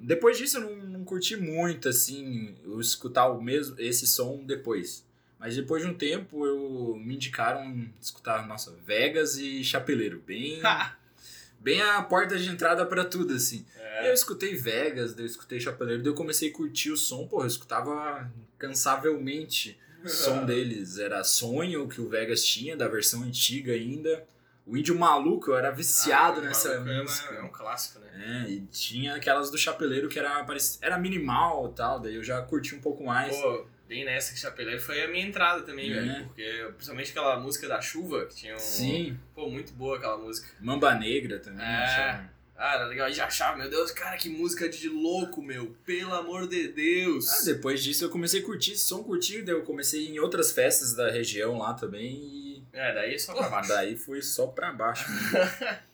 depois 0.00 0.38
disso 0.38 0.56
eu 0.56 0.62
não, 0.62 0.76
não 0.88 1.04
curti 1.04 1.36
muito, 1.36 1.86
assim, 1.88 2.56
eu 2.64 2.80
escutar 2.80 3.28
o 3.28 3.42
mesmo, 3.42 3.76
esse 3.78 4.06
som 4.06 4.42
depois. 4.44 5.04
Mas 5.38 5.54
depois 5.54 5.82
de 5.82 5.88
um 5.90 5.94
tempo 5.94 6.46
eu 6.46 6.96
me 6.96 7.14
indicaram 7.14 7.86
escutar, 8.00 8.46
nossa, 8.48 8.74
Vegas 8.86 9.36
e 9.36 9.62
Chapeleiro, 9.62 10.22
bem, 10.26 10.62
bem 11.60 11.82
a 11.82 12.02
porta 12.02 12.38
de 12.38 12.48
entrada 12.48 12.86
pra 12.86 13.04
tudo, 13.04 13.34
assim. 13.34 13.66
É. 13.76 13.85
Eu 14.06 14.14
escutei 14.14 14.54
Vegas, 14.54 15.14
daí 15.14 15.24
eu 15.24 15.26
escutei 15.26 15.58
Chapeleiro, 15.60 16.02
daí 16.02 16.10
eu 16.10 16.14
comecei 16.14 16.50
a 16.50 16.52
curtir 16.52 16.90
o 16.90 16.96
som, 16.96 17.26
porra, 17.26 17.44
eu 17.44 17.48
escutava 17.48 18.30
cansavelmente 18.58 19.78
o 20.04 20.08
som 20.08 20.44
deles. 20.46 20.98
Era 20.98 21.22
Sonho, 21.24 21.88
que 21.88 22.00
o 22.00 22.08
Vegas 22.08 22.44
tinha, 22.44 22.76
da 22.76 22.88
versão 22.88 23.22
antiga 23.22 23.72
ainda. 23.72 24.24
O 24.64 24.76
Índio 24.76 24.98
Maluco, 24.98 25.50
eu 25.52 25.56
era 25.56 25.70
viciado 25.70 26.40
Ah, 26.40 26.44
nessa 26.44 26.70
é 26.72 26.78
música. 26.80 27.34
É 27.36 27.42
um 27.42 27.48
clássico, 27.50 28.00
né? 28.00 28.44
É, 28.46 28.50
e 28.50 28.60
tinha 28.62 29.14
aquelas 29.14 29.50
do 29.50 29.56
Chapeleiro 29.56 30.08
que 30.08 30.18
era, 30.18 30.44
era 30.80 30.98
minimal 30.98 31.70
e 31.70 31.76
tal, 31.76 32.00
daí 32.00 32.16
eu 32.16 32.24
já 32.24 32.42
curti 32.42 32.74
um 32.74 32.80
pouco 32.80 33.04
mais. 33.04 33.36
Pô, 33.36 33.64
bem 33.86 34.04
nessa 34.04 34.32
que 34.32 34.40
Chapeleiro 34.40 34.80
foi 34.80 35.04
a 35.04 35.08
minha 35.08 35.24
entrada 35.24 35.62
também, 35.62 35.92
É. 35.92 36.00
velho. 36.00 36.24
Porque, 36.26 36.68
principalmente 36.74 37.10
aquela 37.12 37.38
música 37.38 37.68
da 37.68 37.80
chuva, 37.80 38.26
que 38.26 38.34
tinha 38.34 38.56
um... 38.56 38.58
Sim, 38.58 39.16
Pô, 39.36 39.48
muito 39.48 39.72
boa 39.72 39.98
aquela 39.98 40.16
música. 40.18 40.48
Mamba 40.60 40.94
Negra 40.96 41.38
também. 41.38 41.64
É. 41.64 41.84
achava. 41.84 42.36
Ah, 42.58 42.74
era 42.74 42.86
legal. 42.86 43.08
E 43.08 43.12
já 43.12 43.26
achava, 43.26 43.56
meu 43.58 43.68
Deus, 43.68 43.90
cara, 43.90 44.16
que 44.16 44.28
música 44.28 44.68
de 44.68 44.88
louco, 44.88 45.42
meu. 45.42 45.76
Pelo 45.84 46.14
amor 46.14 46.48
de 46.48 46.68
Deus. 46.68 47.28
Ah, 47.30 47.44
depois 47.44 47.82
disso 47.82 48.04
eu 48.04 48.10
comecei 48.10 48.40
a 48.40 48.44
curtir 48.44 48.72
esse 48.72 48.84
som, 48.84 49.02
curtir, 49.02 49.42
daí 49.42 49.54
eu 49.54 49.62
comecei 49.62 50.08
em 50.08 50.18
outras 50.18 50.52
festas 50.52 50.94
da 50.94 51.10
região 51.10 51.58
lá 51.58 51.74
também 51.74 52.14
e 52.16 52.62
É, 52.72 52.94
daí 52.94 53.14
é 53.14 53.18
só 53.18 53.34
pra 53.34 53.48
baixo. 53.48 53.68
daí 53.68 53.96
foi 53.96 54.22
só 54.22 54.46
pra 54.46 54.72
baixo. 54.72 55.04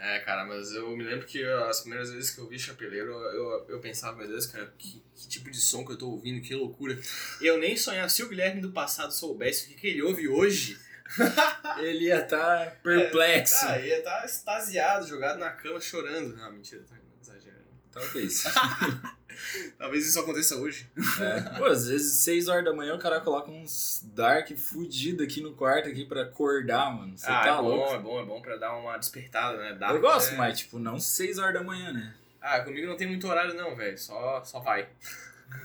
É, 0.00 0.20
cara, 0.20 0.44
mas 0.46 0.70
eu 0.70 0.96
me 0.96 1.02
lembro 1.02 1.26
que 1.26 1.42
as 1.44 1.80
primeiras 1.80 2.12
vezes 2.12 2.30
que 2.30 2.38
eu 2.40 2.46
vi 2.46 2.56
Chapeleiro, 2.56 3.10
eu, 3.10 3.18
eu, 3.32 3.66
eu 3.70 3.80
pensava, 3.80 4.16
meu 4.16 4.28
Deus, 4.28 4.46
cara, 4.46 4.72
que, 4.78 5.02
que 5.16 5.26
tipo 5.28 5.50
de 5.50 5.60
som 5.60 5.84
que 5.84 5.90
eu 5.90 5.98
tô 5.98 6.08
ouvindo, 6.10 6.40
que 6.40 6.54
loucura. 6.54 6.96
Eu 7.40 7.58
nem 7.58 7.76
sonhava, 7.76 8.08
se 8.08 8.22
o 8.22 8.28
Guilherme 8.28 8.60
do 8.60 8.70
passado 8.70 9.12
soubesse 9.12 9.64
o 9.64 9.68
que, 9.70 9.74
que 9.74 9.86
ele 9.88 10.02
ouve 10.02 10.28
hoje, 10.28 10.78
Ele 11.78 12.06
ia 12.06 12.22
estar 12.22 12.76
perplexo. 12.82 13.66
ah, 13.66 13.78
ia 13.78 13.98
estar 13.98 14.24
extasiado, 14.24 15.06
jogado 15.06 15.38
na 15.38 15.50
cama, 15.50 15.80
chorando. 15.80 16.36
Não, 16.36 16.52
mentira, 16.52 16.82
tô 16.82 16.94
exagerando. 17.20 17.64
Talvez. 17.92 18.44
Talvez 19.78 20.06
isso 20.06 20.18
aconteça 20.18 20.56
hoje. 20.56 20.90
É. 21.20 21.58
Pô, 21.58 21.66
às 21.66 21.86
vezes, 21.88 22.14
6 22.24 22.48
horas 22.48 22.64
da 22.64 22.72
manhã, 22.72 22.94
o 22.94 22.98
cara 22.98 23.20
coloca 23.20 23.50
uns 23.50 24.04
dark 24.12 24.50
fudido 24.56 25.22
aqui 25.22 25.40
no 25.40 25.54
quarto 25.54 25.88
aqui 25.88 26.04
pra 26.04 26.22
acordar, 26.22 26.92
mano. 26.92 27.16
Você 27.16 27.30
ah, 27.30 27.40
tá 27.40 27.48
é 27.48 27.52
louco. 27.52 27.86
bom, 27.86 27.94
é 27.94 27.98
bom, 27.98 28.20
é 28.20 28.24
bom 28.24 28.42
pra 28.42 28.56
dar 28.56 28.76
uma 28.76 28.98
despertada, 28.98 29.56
né? 29.58 29.74
Dark, 29.74 29.94
eu 29.94 30.00
gosto, 30.00 30.34
é... 30.34 30.36
mas 30.36 30.58
tipo, 30.58 30.78
não 30.78 30.98
6 30.98 31.38
horas 31.38 31.54
da 31.54 31.62
manhã, 31.62 31.92
né? 31.92 32.14
Ah, 32.40 32.60
comigo 32.60 32.86
não 32.86 32.96
tem 32.96 33.06
muito 33.06 33.28
horário 33.28 33.54
não, 33.54 33.76
velho. 33.76 33.98
Só, 33.98 34.42
só 34.44 34.60
vai. 34.60 34.88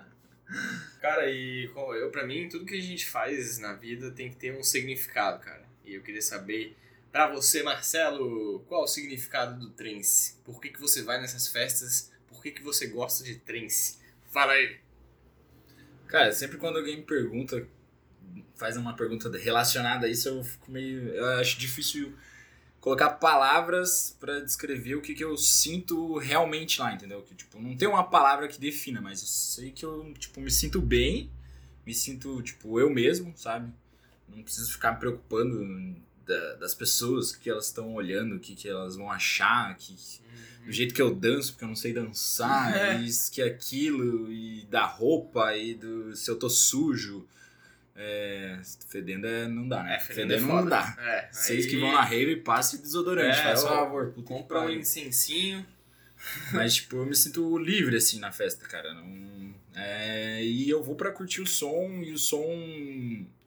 cara, 1.00 1.30
e 1.30 1.64
eu, 1.64 2.10
pra 2.10 2.26
mim, 2.26 2.48
tudo 2.48 2.64
que 2.64 2.76
a 2.76 2.80
gente 2.80 3.06
faz 3.06 3.58
na 3.58 3.72
vida 3.72 4.10
tem 4.10 4.30
que 4.30 4.36
ter 4.36 4.52
um 4.52 4.62
significado, 4.62 5.40
cara. 5.40 5.66
E 5.84 5.94
eu 5.94 6.02
queria 6.02 6.22
saber, 6.22 6.76
pra 7.10 7.26
você, 7.26 7.62
Marcelo, 7.62 8.60
qual 8.68 8.84
o 8.84 8.86
significado 8.86 9.58
do 9.58 9.70
trance? 9.70 10.34
Por 10.44 10.60
que, 10.60 10.68
que 10.68 10.80
você 10.80 11.02
vai 11.02 11.20
nessas 11.20 11.48
festas? 11.48 12.12
Por 12.28 12.42
que, 12.42 12.50
que 12.50 12.62
você 12.62 12.86
gosta 12.86 13.24
de 13.24 13.36
trance? 13.36 13.98
Fala 14.30 14.52
aí. 14.52 14.78
Cara, 16.06 16.32
sempre 16.32 16.58
quando 16.58 16.78
alguém 16.78 16.96
me 16.96 17.02
pergunta, 17.02 17.66
faz 18.56 18.76
uma 18.76 18.94
pergunta 18.94 19.30
relacionada 19.36 20.06
a 20.06 20.10
isso, 20.10 20.28
eu 20.28 20.44
fico 20.44 20.70
meio. 20.70 21.08
Eu 21.08 21.26
acho 21.38 21.58
difícil 21.58 22.14
colocar 22.88 23.10
palavras 23.10 24.16
pra 24.18 24.40
descrever 24.40 24.94
o 24.94 25.02
que, 25.02 25.14
que 25.14 25.22
eu 25.22 25.36
sinto 25.36 26.16
realmente 26.16 26.80
lá, 26.80 26.94
entendeu? 26.94 27.20
Que, 27.20 27.34
tipo, 27.34 27.60
não 27.60 27.76
tem 27.76 27.86
uma 27.86 28.02
palavra 28.04 28.48
que 28.48 28.58
defina, 28.58 28.98
mas 28.98 29.20
eu 29.20 29.26
sei 29.26 29.70
que 29.70 29.84
eu, 29.84 30.14
tipo, 30.18 30.40
me 30.40 30.50
sinto 30.50 30.80
bem, 30.80 31.30
me 31.84 31.92
sinto, 31.92 32.40
tipo, 32.40 32.80
eu 32.80 32.88
mesmo, 32.88 33.34
sabe? 33.36 33.70
Não 34.34 34.42
preciso 34.42 34.72
ficar 34.72 34.92
me 34.92 35.00
preocupando 35.00 35.96
da- 36.26 36.54
das 36.54 36.74
pessoas, 36.74 37.36
que 37.36 37.50
elas 37.50 37.66
estão 37.66 37.92
olhando, 37.92 38.36
o 38.36 38.40
que, 38.40 38.54
que 38.54 38.66
elas 38.68 38.96
vão 38.96 39.10
achar, 39.12 39.76
que, 39.76 39.94
do 40.64 40.72
jeito 40.72 40.94
que 40.94 41.02
eu 41.02 41.14
danço, 41.14 41.52
porque 41.52 41.64
eu 41.64 41.68
não 41.68 41.76
sei 41.76 41.92
dançar, 41.92 42.74
É. 42.74 42.96
e 43.00 43.06
isso 43.06 43.30
que 43.30 43.42
aquilo, 43.42 44.32
e 44.32 44.64
da 44.70 44.86
roupa, 44.86 45.54
e 45.54 45.74
do 45.74 46.16
se 46.16 46.30
eu 46.30 46.38
tô 46.38 46.48
sujo. 46.48 47.26
É, 48.00 48.60
fedendo 48.86 49.26
é, 49.26 49.48
não 49.48 49.68
dá, 49.68 49.82
né? 49.82 49.96
É, 49.96 49.98
fedendo 49.98 50.32
é 50.32 50.40
não 50.40 50.64
dá. 50.64 50.96
É, 51.00 51.28
Vocês 51.32 51.64
aí 51.64 51.70
que 51.70 51.76
vão 51.78 51.90
na 51.90 52.02
rave, 52.02 52.36
passe 52.36 52.80
desodorante, 52.80 53.36
É, 53.36 53.42
faz 53.42 53.64
ó, 53.64 53.68
favor. 53.68 54.12
Puta 54.12 54.28
Compra 54.28 54.60
um 54.60 54.70
incensinho. 54.70 55.66
Mas, 56.54 56.76
tipo, 56.76 56.96
eu 56.96 57.06
me 57.06 57.14
sinto 57.16 57.58
livre, 57.58 57.96
assim, 57.96 58.20
na 58.20 58.30
festa, 58.30 58.66
cara. 58.68 58.94
Não, 58.94 59.52
é, 59.74 60.44
e 60.44 60.70
eu 60.70 60.82
vou 60.82 60.94
pra 60.94 61.10
curtir 61.10 61.40
o 61.40 61.46
som, 61.46 62.00
e 62.04 62.12
o 62.12 62.18
som 62.18 62.46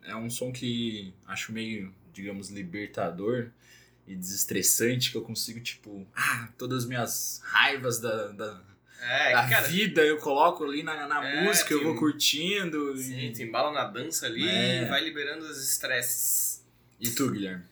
é 0.04 0.16
um 0.16 0.30
som 0.30 0.52
que 0.52 1.14
acho 1.26 1.54
meio, 1.54 1.94
digamos, 2.14 2.50
libertador 2.50 3.50
e 4.06 4.16
desestressante, 4.16 5.12
que 5.12 5.18
eu 5.18 5.22
consigo, 5.22 5.62
tipo, 5.62 6.06
ah, 6.14 6.50
todas 6.58 6.84
as 6.84 6.90
minhas 6.90 7.42
raivas 7.46 8.00
da, 8.00 8.28
da, 8.30 8.62
É, 9.02 9.34
da 9.34 9.50
cara, 9.50 9.68
vida 9.68 10.02
eu 10.06 10.18
coloco 10.20 10.64
ali 10.64 10.84
na, 10.84 11.08
na 11.08 11.28
É, 11.28 11.44
música, 11.44 11.74
eu 11.74 11.80
tem- 11.80 11.88
vou 11.88 11.98
curtindo. 11.98 12.96
sim, 12.98 13.18
E, 13.28 13.34
tu 13.34 13.42
embala 13.42 13.72
na 13.72 13.86
dança 13.86 14.28
ali 14.28 14.48
É. 14.48 14.84
e 14.84 14.86
vai 14.86 15.04
liberando 15.04 15.44
os 15.46 15.58
estresses. 15.68 16.64
e 17.00 17.10
tu, 17.10 17.32
Guilherme? 17.32 17.64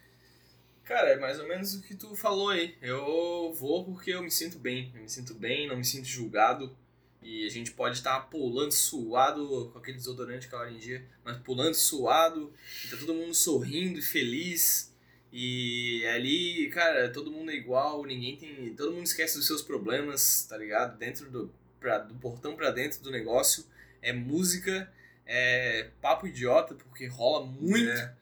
Cara, 0.84 1.10
é 1.10 1.20
mais 1.20 1.40
ou 1.40 1.48
menos 1.48 1.76
o 1.76 1.82
que 1.84 1.94
tu 1.94 2.16
falou 2.16 2.50
aí. 2.50 2.76
Eu 2.82 3.54
vou 3.54 3.86
porque 3.86 4.10
eu 4.12 4.24
me 4.24 4.32
sinto 4.32 4.58
bem. 4.58 4.92
Eu 4.96 5.04
me 5.04 5.10
sinto 5.10 5.36
bem, 5.36 5.68
não 5.68 5.78
me 5.78 5.86
sinto 5.86 6.08
julgado. 6.08 6.76
E 7.22 7.46
a 7.46 7.50
gente 7.52 7.72
pode 7.74 7.98
estar 7.98 8.20
pulando 8.22 8.72
suado 8.72 9.70
com 9.72 9.78
aquele 9.78 9.98
desodorante 9.98 10.48
aquela 10.48 10.64
hora 10.64 10.72
em 10.72 10.78
dia, 10.80 11.06
mas 11.24 11.38
pulando 11.38 11.76
suado, 11.76 12.52
e 12.86 12.88
tá 12.88 12.98
todo 12.98 13.14
mundo 13.14 13.36
sorrindo 13.36 14.00
e 14.00 14.02
feliz. 14.02 14.89
E 15.32 16.06
ali, 16.08 16.70
cara, 16.70 17.10
todo 17.12 17.32
mundo 17.32 17.52
é 17.52 17.56
igual, 17.56 18.04
ninguém 18.04 18.36
tem. 18.36 18.74
Todo 18.76 18.94
mundo 18.94 19.06
esquece 19.06 19.38
dos 19.38 19.46
seus 19.46 19.62
problemas, 19.62 20.46
tá 20.50 20.58
ligado? 20.58 20.98
Dentro 20.98 21.30
do. 21.30 21.54
Pra, 21.80 22.00
do 22.00 22.14
portão 22.16 22.56
pra 22.56 22.72
dentro 22.72 23.02
do 23.02 23.12
negócio. 23.12 23.64
É 24.02 24.12
música, 24.12 24.92
é 25.26 25.90
papo 26.02 26.28
idiota, 26.28 26.76
porque 26.76 27.06
rola 27.06 27.46
muito. 27.46 27.90
É. 27.90 28.16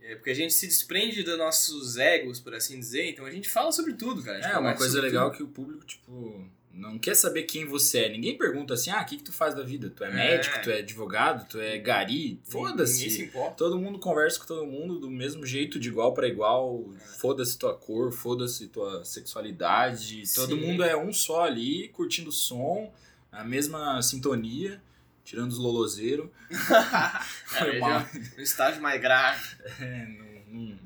É, 0.00 0.16
porque 0.16 0.30
a 0.30 0.34
gente 0.34 0.52
se 0.52 0.66
desprende 0.66 1.22
dos 1.22 1.38
nossos 1.38 1.96
egos, 1.96 2.40
por 2.40 2.54
assim 2.54 2.78
dizer, 2.78 3.08
então 3.08 3.24
a 3.24 3.30
gente 3.30 3.48
fala 3.48 3.70
sobre 3.70 3.94
tudo, 3.94 4.20
cara. 4.20 4.38
É, 4.40 4.58
uma 4.58 4.74
coisa 4.74 5.00
legal 5.00 5.30
tudo. 5.30 5.36
que 5.36 5.42
o 5.44 5.48
público, 5.48 5.84
tipo, 5.84 6.50
Não 6.74 6.98
quer 6.98 7.14
saber 7.14 7.42
quem 7.42 7.66
você 7.66 8.04
é. 8.04 8.08
Ninguém 8.08 8.36
pergunta 8.38 8.72
assim, 8.74 8.90
ah, 8.90 9.02
o 9.02 9.04
que, 9.04 9.18
que 9.18 9.22
tu 9.24 9.32
faz 9.32 9.54
da 9.54 9.62
vida? 9.62 9.90
Tu 9.90 10.02
é, 10.04 10.08
É. 10.08 10.10
médico, 10.12 10.62
tu 10.62 10.70
é 10.70 10.78
advogado, 10.78 11.46
tu 11.48 11.60
é 11.60 11.76
gari? 11.78 12.40
Foda-se. 12.44 13.30
Todo 13.56 13.78
mundo 13.78 13.98
conversa 13.98 14.38
com 14.40 14.46
todo 14.46 14.66
mundo 14.66 14.98
do 14.98 15.10
mesmo 15.10 15.44
jeito, 15.44 15.78
de 15.78 15.88
igual 15.88 16.14
para 16.14 16.26
igual. 16.26 16.84
Foda-se 17.18 17.58
tua 17.58 17.76
cor, 17.76 18.10
foda-se 18.10 18.68
tua 18.68 19.04
sexualidade. 19.04 20.22
Todo 20.34 20.54
Sim. 20.54 20.60
mundo 20.66 20.82
é 20.82 20.96
um 20.96 21.12
só 21.12 21.44
ali, 21.44 21.88
curtindo 21.88 22.30
o 22.30 22.32
som, 22.32 22.92
a 23.30 23.44
mesma 23.44 24.00
sintonia, 24.00 24.82
tirando 25.24 25.50
os 25.50 25.58
lolozeiros. 25.58 26.28
Foi 27.46 27.76
É, 27.76 27.78
mal. 27.80 27.90
já- 28.00 28.10
no 28.36 28.42
estágio 28.42 28.80
mais 28.82 29.00
grave. 29.00 29.56
É, 29.80 30.08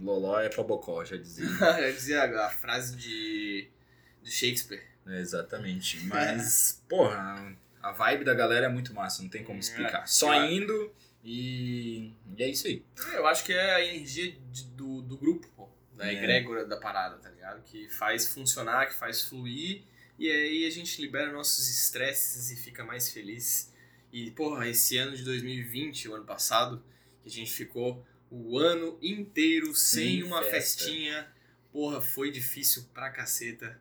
loló 0.02 0.38
é 0.40 0.48
pra 0.48 0.62
bocó, 0.64 1.04
já 1.04 1.16
dizia. 1.16 1.46
Eu 1.80 1.92
dizia 1.92 2.24
a 2.24 2.50
frase 2.50 2.96
de, 2.96 3.68
de 4.22 4.30
Shakespeare. 4.30 4.82
É, 5.06 5.20
exatamente. 5.20 5.98
Mas, 6.06 6.82
porra, 6.88 7.56
a 7.82 7.92
vibe 7.92 8.24
da 8.24 8.34
galera 8.34 8.66
é 8.66 8.68
muito 8.68 8.92
massa, 8.92 9.22
não 9.22 9.28
tem 9.28 9.44
como 9.44 9.58
É, 9.58 9.60
explicar. 9.60 10.06
Só 10.06 10.34
eu- 10.34 10.50
indo 10.50 10.92
e, 11.24 12.12
e 12.36 12.42
é 12.42 12.48
isso 12.48 12.66
aí. 12.66 12.84
Eu 13.12 13.26
acho 13.26 13.44
que 13.44 13.52
é 13.52 13.74
a 13.74 13.84
energia 13.84 14.32
de- 14.50 14.64
do, 14.68 15.02
do 15.02 15.16
grupo, 15.16 15.48
pô. 15.56 15.68
Da 15.96 16.06
É. 16.08 16.14
egrégora 16.14 16.64
da 16.66 16.76
parada, 16.76 17.16
tá 17.18 17.30
ligado? 17.30 17.62
Que 17.62 17.88
faz 17.88 18.28
funcionar, 18.28 18.86
que 18.88 18.94
faz 18.94 19.22
fluir. 19.22 19.82
E 20.18 20.30
aí 20.30 20.66
a 20.66 20.70
gente 20.70 21.00
libera 21.00 21.32
nossos 21.32 21.68
estresses 21.68 22.50
e 22.50 22.56
fica 22.56 22.84
mais 22.84 23.10
feliz. 23.10 23.72
E, 24.12 24.30
porra, 24.32 24.68
esse 24.68 24.96
ano 24.98 25.16
de 25.16 25.22
2020, 25.24 26.08
o 26.08 26.14
ano 26.14 26.24
passado, 26.24 26.82
que 27.22 27.28
a 27.28 27.32
gente 27.32 27.50
ficou 27.52 28.04
o 28.30 28.58
ano 28.58 28.98
inteiro 29.02 29.74
sem 29.74 30.20
Sem 30.20 30.22
uma 30.22 30.42
festa. 30.42 30.84
festinha. 30.84 31.28
Porra, 31.72 32.00
foi 32.02 32.30
difícil 32.30 32.84
pra 32.94 33.10
caceta. 33.10 33.80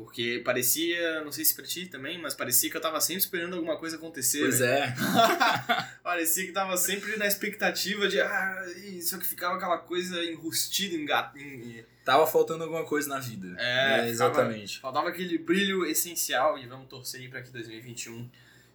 Porque 0.00 0.40
parecia, 0.42 1.22
não 1.22 1.30
sei 1.30 1.44
se 1.44 1.54
pra 1.54 1.64
ti 1.64 1.86
também, 1.86 2.18
mas 2.18 2.32
parecia 2.32 2.70
que 2.70 2.76
eu 2.76 2.80
tava 2.80 2.98
sempre 3.02 3.20
esperando 3.22 3.54
alguma 3.54 3.76
coisa 3.76 3.96
acontecer. 3.96 4.40
Pois 4.40 4.60
velho. 4.60 4.82
é. 4.82 4.94
Parecia 6.02 6.46
que 6.46 6.52
tava 6.52 6.74
sempre 6.78 7.16
na 7.18 7.26
expectativa 7.26 8.08
de. 8.08 8.18
Ah, 8.18 8.64
só 9.02 9.18
que 9.18 9.26
ficava 9.26 9.56
aquela 9.56 9.76
coisa 9.76 10.24
enrustida, 10.24 10.94
engat... 10.96 11.34
Tava 12.02 12.26
faltando 12.26 12.64
alguma 12.64 12.84
coisa 12.84 13.08
na 13.08 13.18
vida. 13.18 13.54
É, 13.58 14.08
exatamente. 14.08 14.80
Faltava 14.80 15.10
aquele 15.10 15.36
brilho 15.36 15.84
essencial 15.84 16.58
e 16.58 16.66
vamos 16.66 16.88
torcer 16.88 17.20
aí 17.20 17.28
pra 17.28 17.42
que 17.42 17.50
2021 17.50 18.28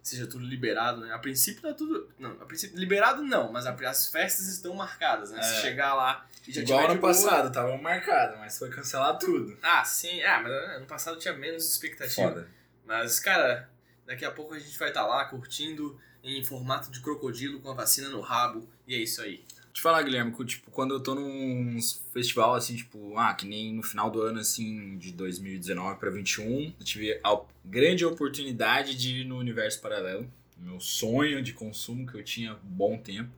seja 0.08 0.26
tudo 0.26 0.44
liberado, 0.44 1.00
né? 1.00 1.12
A 1.12 1.18
princípio 1.18 1.62
tá 1.62 1.72
tudo. 1.74 2.08
Não, 2.18 2.30
a 2.40 2.44
princípio. 2.44 2.78
Liberado 2.78 3.22
não, 3.22 3.50
mas 3.52 3.66
a- 3.66 3.76
as 3.88 4.08
festas 4.10 4.46
estão 4.48 4.72
marcadas, 4.74 5.30
né? 5.30 5.42
Se 5.42 5.58
É. 5.58 5.60
chegar 5.62 5.94
lá 5.94 6.26
e 6.46 6.52
já 6.52 6.60
Igual 6.62 6.90
ano 6.90 7.00
passado, 7.00 7.52
tava 7.52 7.76
marcado, 7.78 8.38
mas 8.38 8.58
foi 8.58 8.70
cancelado 8.70 9.18
tudo. 9.18 9.56
Ah, 9.62 9.84
sim. 9.84 10.22
Ah, 10.22 10.40
mas 10.42 10.52
ano 10.52 10.86
passado 10.86 11.18
tinha 11.18 11.34
menos 11.34 11.68
expectativa. 11.68 12.28
Foda. 12.28 12.48
Mas, 12.84 13.18
cara, 13.18 13.68
daqui 14.06 14.24
a 14.24 14.30
pouco 14.30 14.54
a 14.54 14.58
gente 14.58 14.78
vai 14.78 14.88
estar 14.88 15.04
lá 15.06 15.24
curtindo 15.24 16.00
em 16.22 16.42
formato 16.44 16.90
de 16.90 17.00
crocodilo 17.00 17.60
com 17.60 17.70
a 17.70 17.74
vacina 17.74 18.08
no 18.08 18.20
rabo. 18.20 18.68
E 18.86 18.94
é 18.94 18.98
isso 18.98 19.20
aí. 19.22 19.44
Te 19.76 19.82
falar, 19.82 20.02
Guilherme, 20.04 20.32
que, 20.32 20.42
tipo, 20.42 20.70
quando 20.70 20.94
eu 20.94 21.00
tô 21.00 21.14
num 21.14 21.78
festival, 22.10 22.54
assim, 22.54 22.76
tipo, 22.76 23.14
ah, 23.18 23.34
que 23.34 23.46
nem 23.46 23.74
no 23.74 23.82
final 23.82 24.10
do 24.10 24.22
ano, 24.22 24.40
assim, 24.40 24.96
de 24.96 25.12
2019 25.12 26.00
pra 26.00 26.08
21, 26.08 26.72
eu 26.80 26.82
tive 26.82 27.20
a 27.22 27.38
grande 27.62 28.02
oportunidade 28.02 28.96
de 28.96 29.20
ir 29.20 29.24
no 29.24 29.36
Universo 29.36 29.78
Paralelo. 29.82 30.32
Meu 30.56 30.80
sonho 30.80 31.42
de 31.42 31.52
consumo 31.52 32.06
que 32.06 32.16
eu 32.16 32.24
tinha 32.24 32.56
bom 32.62 32.96
tempo. 32.96 33.30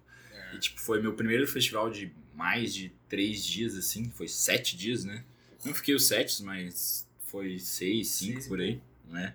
E, 0.54 0.58
tipo, 0.58 0.80
foi 0.80 1.02
meu 1.02 1.12
primeiro 1.14 1.44
festival 1.44 1.90
de 1.90 2.12
mais 2.36 2.72
de 2.72 2.92
três 3.08 3.44
dias, 3.44 3.74
assim. 3.74 4.08
Foi 4.08 4.28
sete 4.28 4.76
dias, 4.76 5.04
né? 5.04 5.24
Não 5.64 5.74
fiquei 5.74 5.96
os 5.96 6.06
sete, 6.06 6.40
mas 6.44 7.04
foi 7.26 7.58
seis, 7.58 8.06
cinco, 8.10 8.34
Seis 8.34 8.46
por 8.46 8.60
aí, 8.60 8.80
né? 9.08 9.34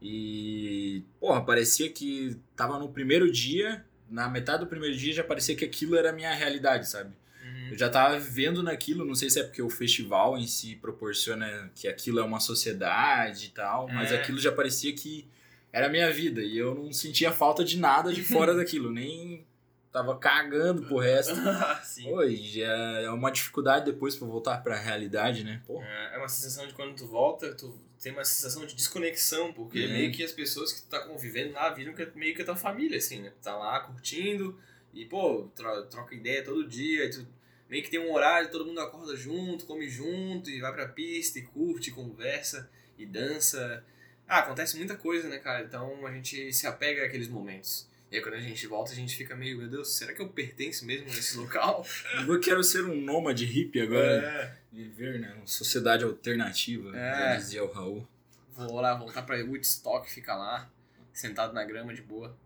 E, 0.00 1.02
porra, 1.18 1.44
parecia 1.44 1.90
que 1.90 2.36
tava 2.54 2.78
no 2.78 2.88
primeiro 2.88 3.32
dia, 3.32 3.84
na 4.08 4.28
metade 4.28 4.60
do 4.60 4.66
primeiro 4.66 4.96
dia 4.96 5.12
já 5.12 5.24
parecia 5.24 5.54
que 5.56 5.64
aquilo 5.64 5.96
era 5.96 6.10
a 6.10 6.12
minha 6.12 6.32
realidade, 6.34 6.88
sabe? 6.88 7.10
Uhum. 7.44 7.68
Eu 7.72 7.78
já 7.78 7.88
tava 7.88 8.18
vivendo 8.18 8.62
naquilo, 8.62 9.04
não 9.04 9.14
sei 9.14 9.28
se 9.30 9.40
é 9.40 9.42
porque 9.42 9.62
o 9.62 9.70
festival 9.70 10.36
em 10.38 10.46
si 10.46 10.76
proporciona 10.76 11.70
que 11.74 11.86
aquilo 11.88 12.18
é 12.20 12.22
uma 12.24 12.40
sociedade 12.40 13.46
e 13.46 13.50
tal, 13.50 13.88
mas 13.88 14.12
É. 14.12 14.16
aquilo 14.20 14.38
já 14.38 14.52
parecia 14.52 14.92
que 14.94 15.26
era 15.72 15.86
a 15.86 15.90
minha 15.90 16.10
vida 16.12 16.40
e 16.42 16.56
eu 16.56 16.74
não 16.74 16.92
sentia 16.92 17.30
falta 17.32 17.64
de 17.64 17.78
nada 17.78 18.12
de 18.12 18.22
fora 18.22 18.54
daquilo, 18.56 18.90
nem 18.90 19.44
tava 19.92 20.16
cagando 20.18 20.82
pro 20.82 20.98
resto. 20.98 21.34
Sim. 21.82 22.06
Já 22.36 22.66
é 23.00 23.10
uma 23.10 23.30
dificuldade 23.30 23.86
depois 23.86 24.14
pra 24.16 24.26
voltar 24.26 24.62
pra 24.62 24.76
realidade, 24.76 25.42
né? 25.44 25.62
Porra. 25.66 25.86
É 25.86 26.16
é 26.16 26.18
uma 26.18 26.28
sensação 26.28 26.66
de 26.66 26.74
quando 26.74 26.94
tu 26.94 27.06
volta, 27.06 27.54
tu 27.54 27.78
tem 28.02 28.12
uma 28.12 28.24
sensação 28.24 28.66
de 28.66 28.74
desconexão, 28.74 29.52
porque 29.52 29.78
É. 29.80 29.88
meio 29.88 30.12
que 30.12 30.22
as 30.22 30.32
pessoas 30.32 30.72
que 30.72 30.82
tu 30.82 30.88
tá 30.88 31.00
convivendo 31.00 31.54
lá 31.54 31.70
viram 31.70 31.94
que 31.94 32.02
é 32.02 32.10
meio 32.14 32.34
que 32.34 32.42
a 32.42 32.44
tua 32.44 32.56
família, 32.56 32.98
assim, 32.98 33.20
né? 33.22 33.30
Tu 33.30 33.42
tá 33.42 33.56
lá 33.56 33.80
curtindo 33.80 34.58
e, 34.94 35.04
pô, 35.04 35.48
tro- 35.54 35.84
troca 35.86 36.14
ideia 36.14 36.44
todo 36.44 36.66
dia, 36.66 37.04
e 37.06 37.10
tu 37.10 37.26
meio 37.68 37.82
que 37.82 37.90
tem 37.90 37.98
um 38.00 38.12
horário, 38.12 38.50
todo 38.50 38.64
mundo 38.66 38.80
acorda 38.80 39.16
junto, 39.16 39.64
come 39.66 39.88
junto 39.88 40.48
e 40.50 40.60
vai 40.60 40.72
pra 40.72 40.88
pista 40.88 41.38
e 41.38 41.42
curte, 41.42 41.90
conversa 41.90 42.70
e 42.98 43.04
dança. 43.04 43.84
Ah, 44.28 44.38
acontece 44.40 44.76
muita 44.76 44.96
coisa, 44.96 45.28
né, 45.28 45.38
cara? 45.38 45.64
Então 45.64 46.06
a 46.06 46.12
gente 46.12 46.52
se 46.52 46.66
apega 46.66 47.04
àqueles 47.04 47.28
momentos. 47.28 47.88
E 48.10 48.16
aí 48.16 48.22
quando 48.22 48.34
a 48.34 48.40
gente 48.40 48.66
volta, 48.68 48.92
a 48.92 48.94
gente 48.94 49.16
fica 49.16 49.34
meio, 49.34 49.58
meu 49.58 49.68
Deus, 49.68 49.94
será 49.96 50.12
que 50.12 50.22
eu 50.22 50.28
pertenço 50.28 50.86
mesmo 50.86 51.06
a 51.08 51.10
esse 51.10 51.36
local? 51.36 51.84
Eu 52.26 52.38
quero 52.40 52.62
ser 52.62 52.84
um 52.84 53.00
nômade 53.00 53.44
hippie 53.44 53.80
agora. 53.80 54.22
É. 54.24 54.56
Viver, 54.72 55.18
né? 55.18 55.34
Uma 55.36 55.46
sociedade 55.46 56.04
alternativa, 56.04 56.96
É. 56.96 57.32
já 57.32 57.36
dizia 57.36 57.64
o 57.64 57.72
Raul. 57.72 58.06
Vou 58.52 58.80
lá, 58.80 58.94
voltar 58.94 59.22
pra 59.22 59.36
Woodstock, 59.44 60.08
ficar 60.10 60.36
lá, 60.36 60.70
sentado 61.12 61.52
na 61.52 61.64
grama 61.64 61.92
de 61.92 62.00
boa. 62.02 62.36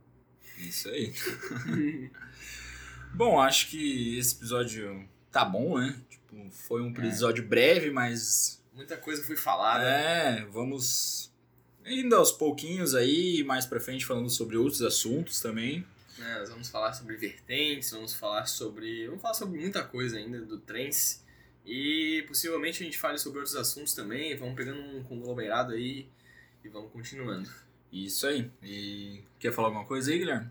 Isso 0.56 0.88
aí. 0.88 1.12
Bom, 3.14 3.40
acho 3.40 3.68
que 3.68 4.18
esse 4.18 4.36
episódio 4.36 5.08
tá 5.30 5.44
bom, 5.44 5.78
né? 5.78 6.00
Tipo, 6.08 6.50
foi 6.50 6.80
um 6.80 6.90
episódio 6.90 7.44
breve, 7.46 7.90
mas 7.90 8.62
Muita 8.72 8.96
coisa 8.96 9.22
foi 9.24 9.36
falada. 9.36 9.84
é, 9.84 10.44
vamos 10.46 11.29
indo 11.86 12.14
aos 12.14 12.32
pouquinhos 12.32 12.94
aí, 12.94 13.42
mais 13.44 13.66
pra 13.66 13.80
frente 13.80 14.06
falando 14.06 14.30
sobre 14.30 14.56
outros 14.56 14.82
assuntos 14.82 15.40
também. 15.40 15.84
né? 16.18 16.38
Nós 16.38 16.50
vamos 16.50 16.68
falar 16.68 16.92
sobre 16.92 17.16
vertentes, 17.16 17.90
vamos 17.90 18.14
falar 18.14 18.46
sobre. 18.46 19.06
Vamos 19.06 19.22
falar 19.22 19.34
sobre 19.34 19.58
muita 19.58 19.82
coisa 19.82 20.16
ainda 20.16 20.40
do 20.40 20.58
trance. 20.58 21.20
E 21.64 22.24
possivelmente 22.26 22.82
a 22.82 22.86
gente 22.86 22.98
fale 22.98 23.18
sobre 23.18 23.38
outros 23.38 23.56
assuntos 23.56 23.94
também. 23.94 24.36
Vamos 24.36 24.54
pegando 24.54 24.80
um 24.80 25.02
conglomerado 25.02 25.72
aí 25.72 26.08
e 26.64 26.68
vamos 26.68 26.90
continuando. 26.90 27.48
Isso 27.92 28.26
aí. 28.26 28.50
E 28.62 29.22
quer 29.38 29.52
falar 29.52 29.68
alguma 29.68 29.84
coisa 29.84 30.10
aí, 30.10 30.18
Guilherme? 30.18 30.48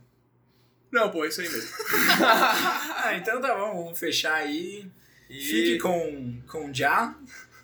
Não, 0.92 1.10
pô, 1.12 1.24
é 1.24 1.28
isso 1.28 1.42
aí 1.42 1.50
mesmo. 1.50 1.70
ah, 2.26 3.14
então 3.16 3.40
tá 3.42 3.56
bom, 3.56 3.84
vamos 3.84 4.00
fechar 4.00 4.36
aí. 4.36 4.90
E 5.30 5.40
Fique 5.40 5.78
com 5.80 6.42
com 6.48 6.74
Já 6.74 7.16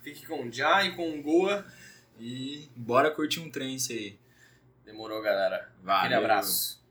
fique 0.06 0.24
com 0.24 0.46
o 0.46 0.52
Já 0.52 0.84
e 0.84 0.94
com 0.94 1.18
o 1.18 1.22
Goa. 1.22 1.66
E 2.18 2.68
bora 2.76 3.10
curtir 3.10 3.40
um 3.40 3.50
trance 3.50 3.92
aí. 3.92 4.18
Demorou, 4.84 5.20
galera. 5.20 5.72
Valeu. 5.82 6.00
Aquele 6.00 6.14
abraço. 6.14 6.85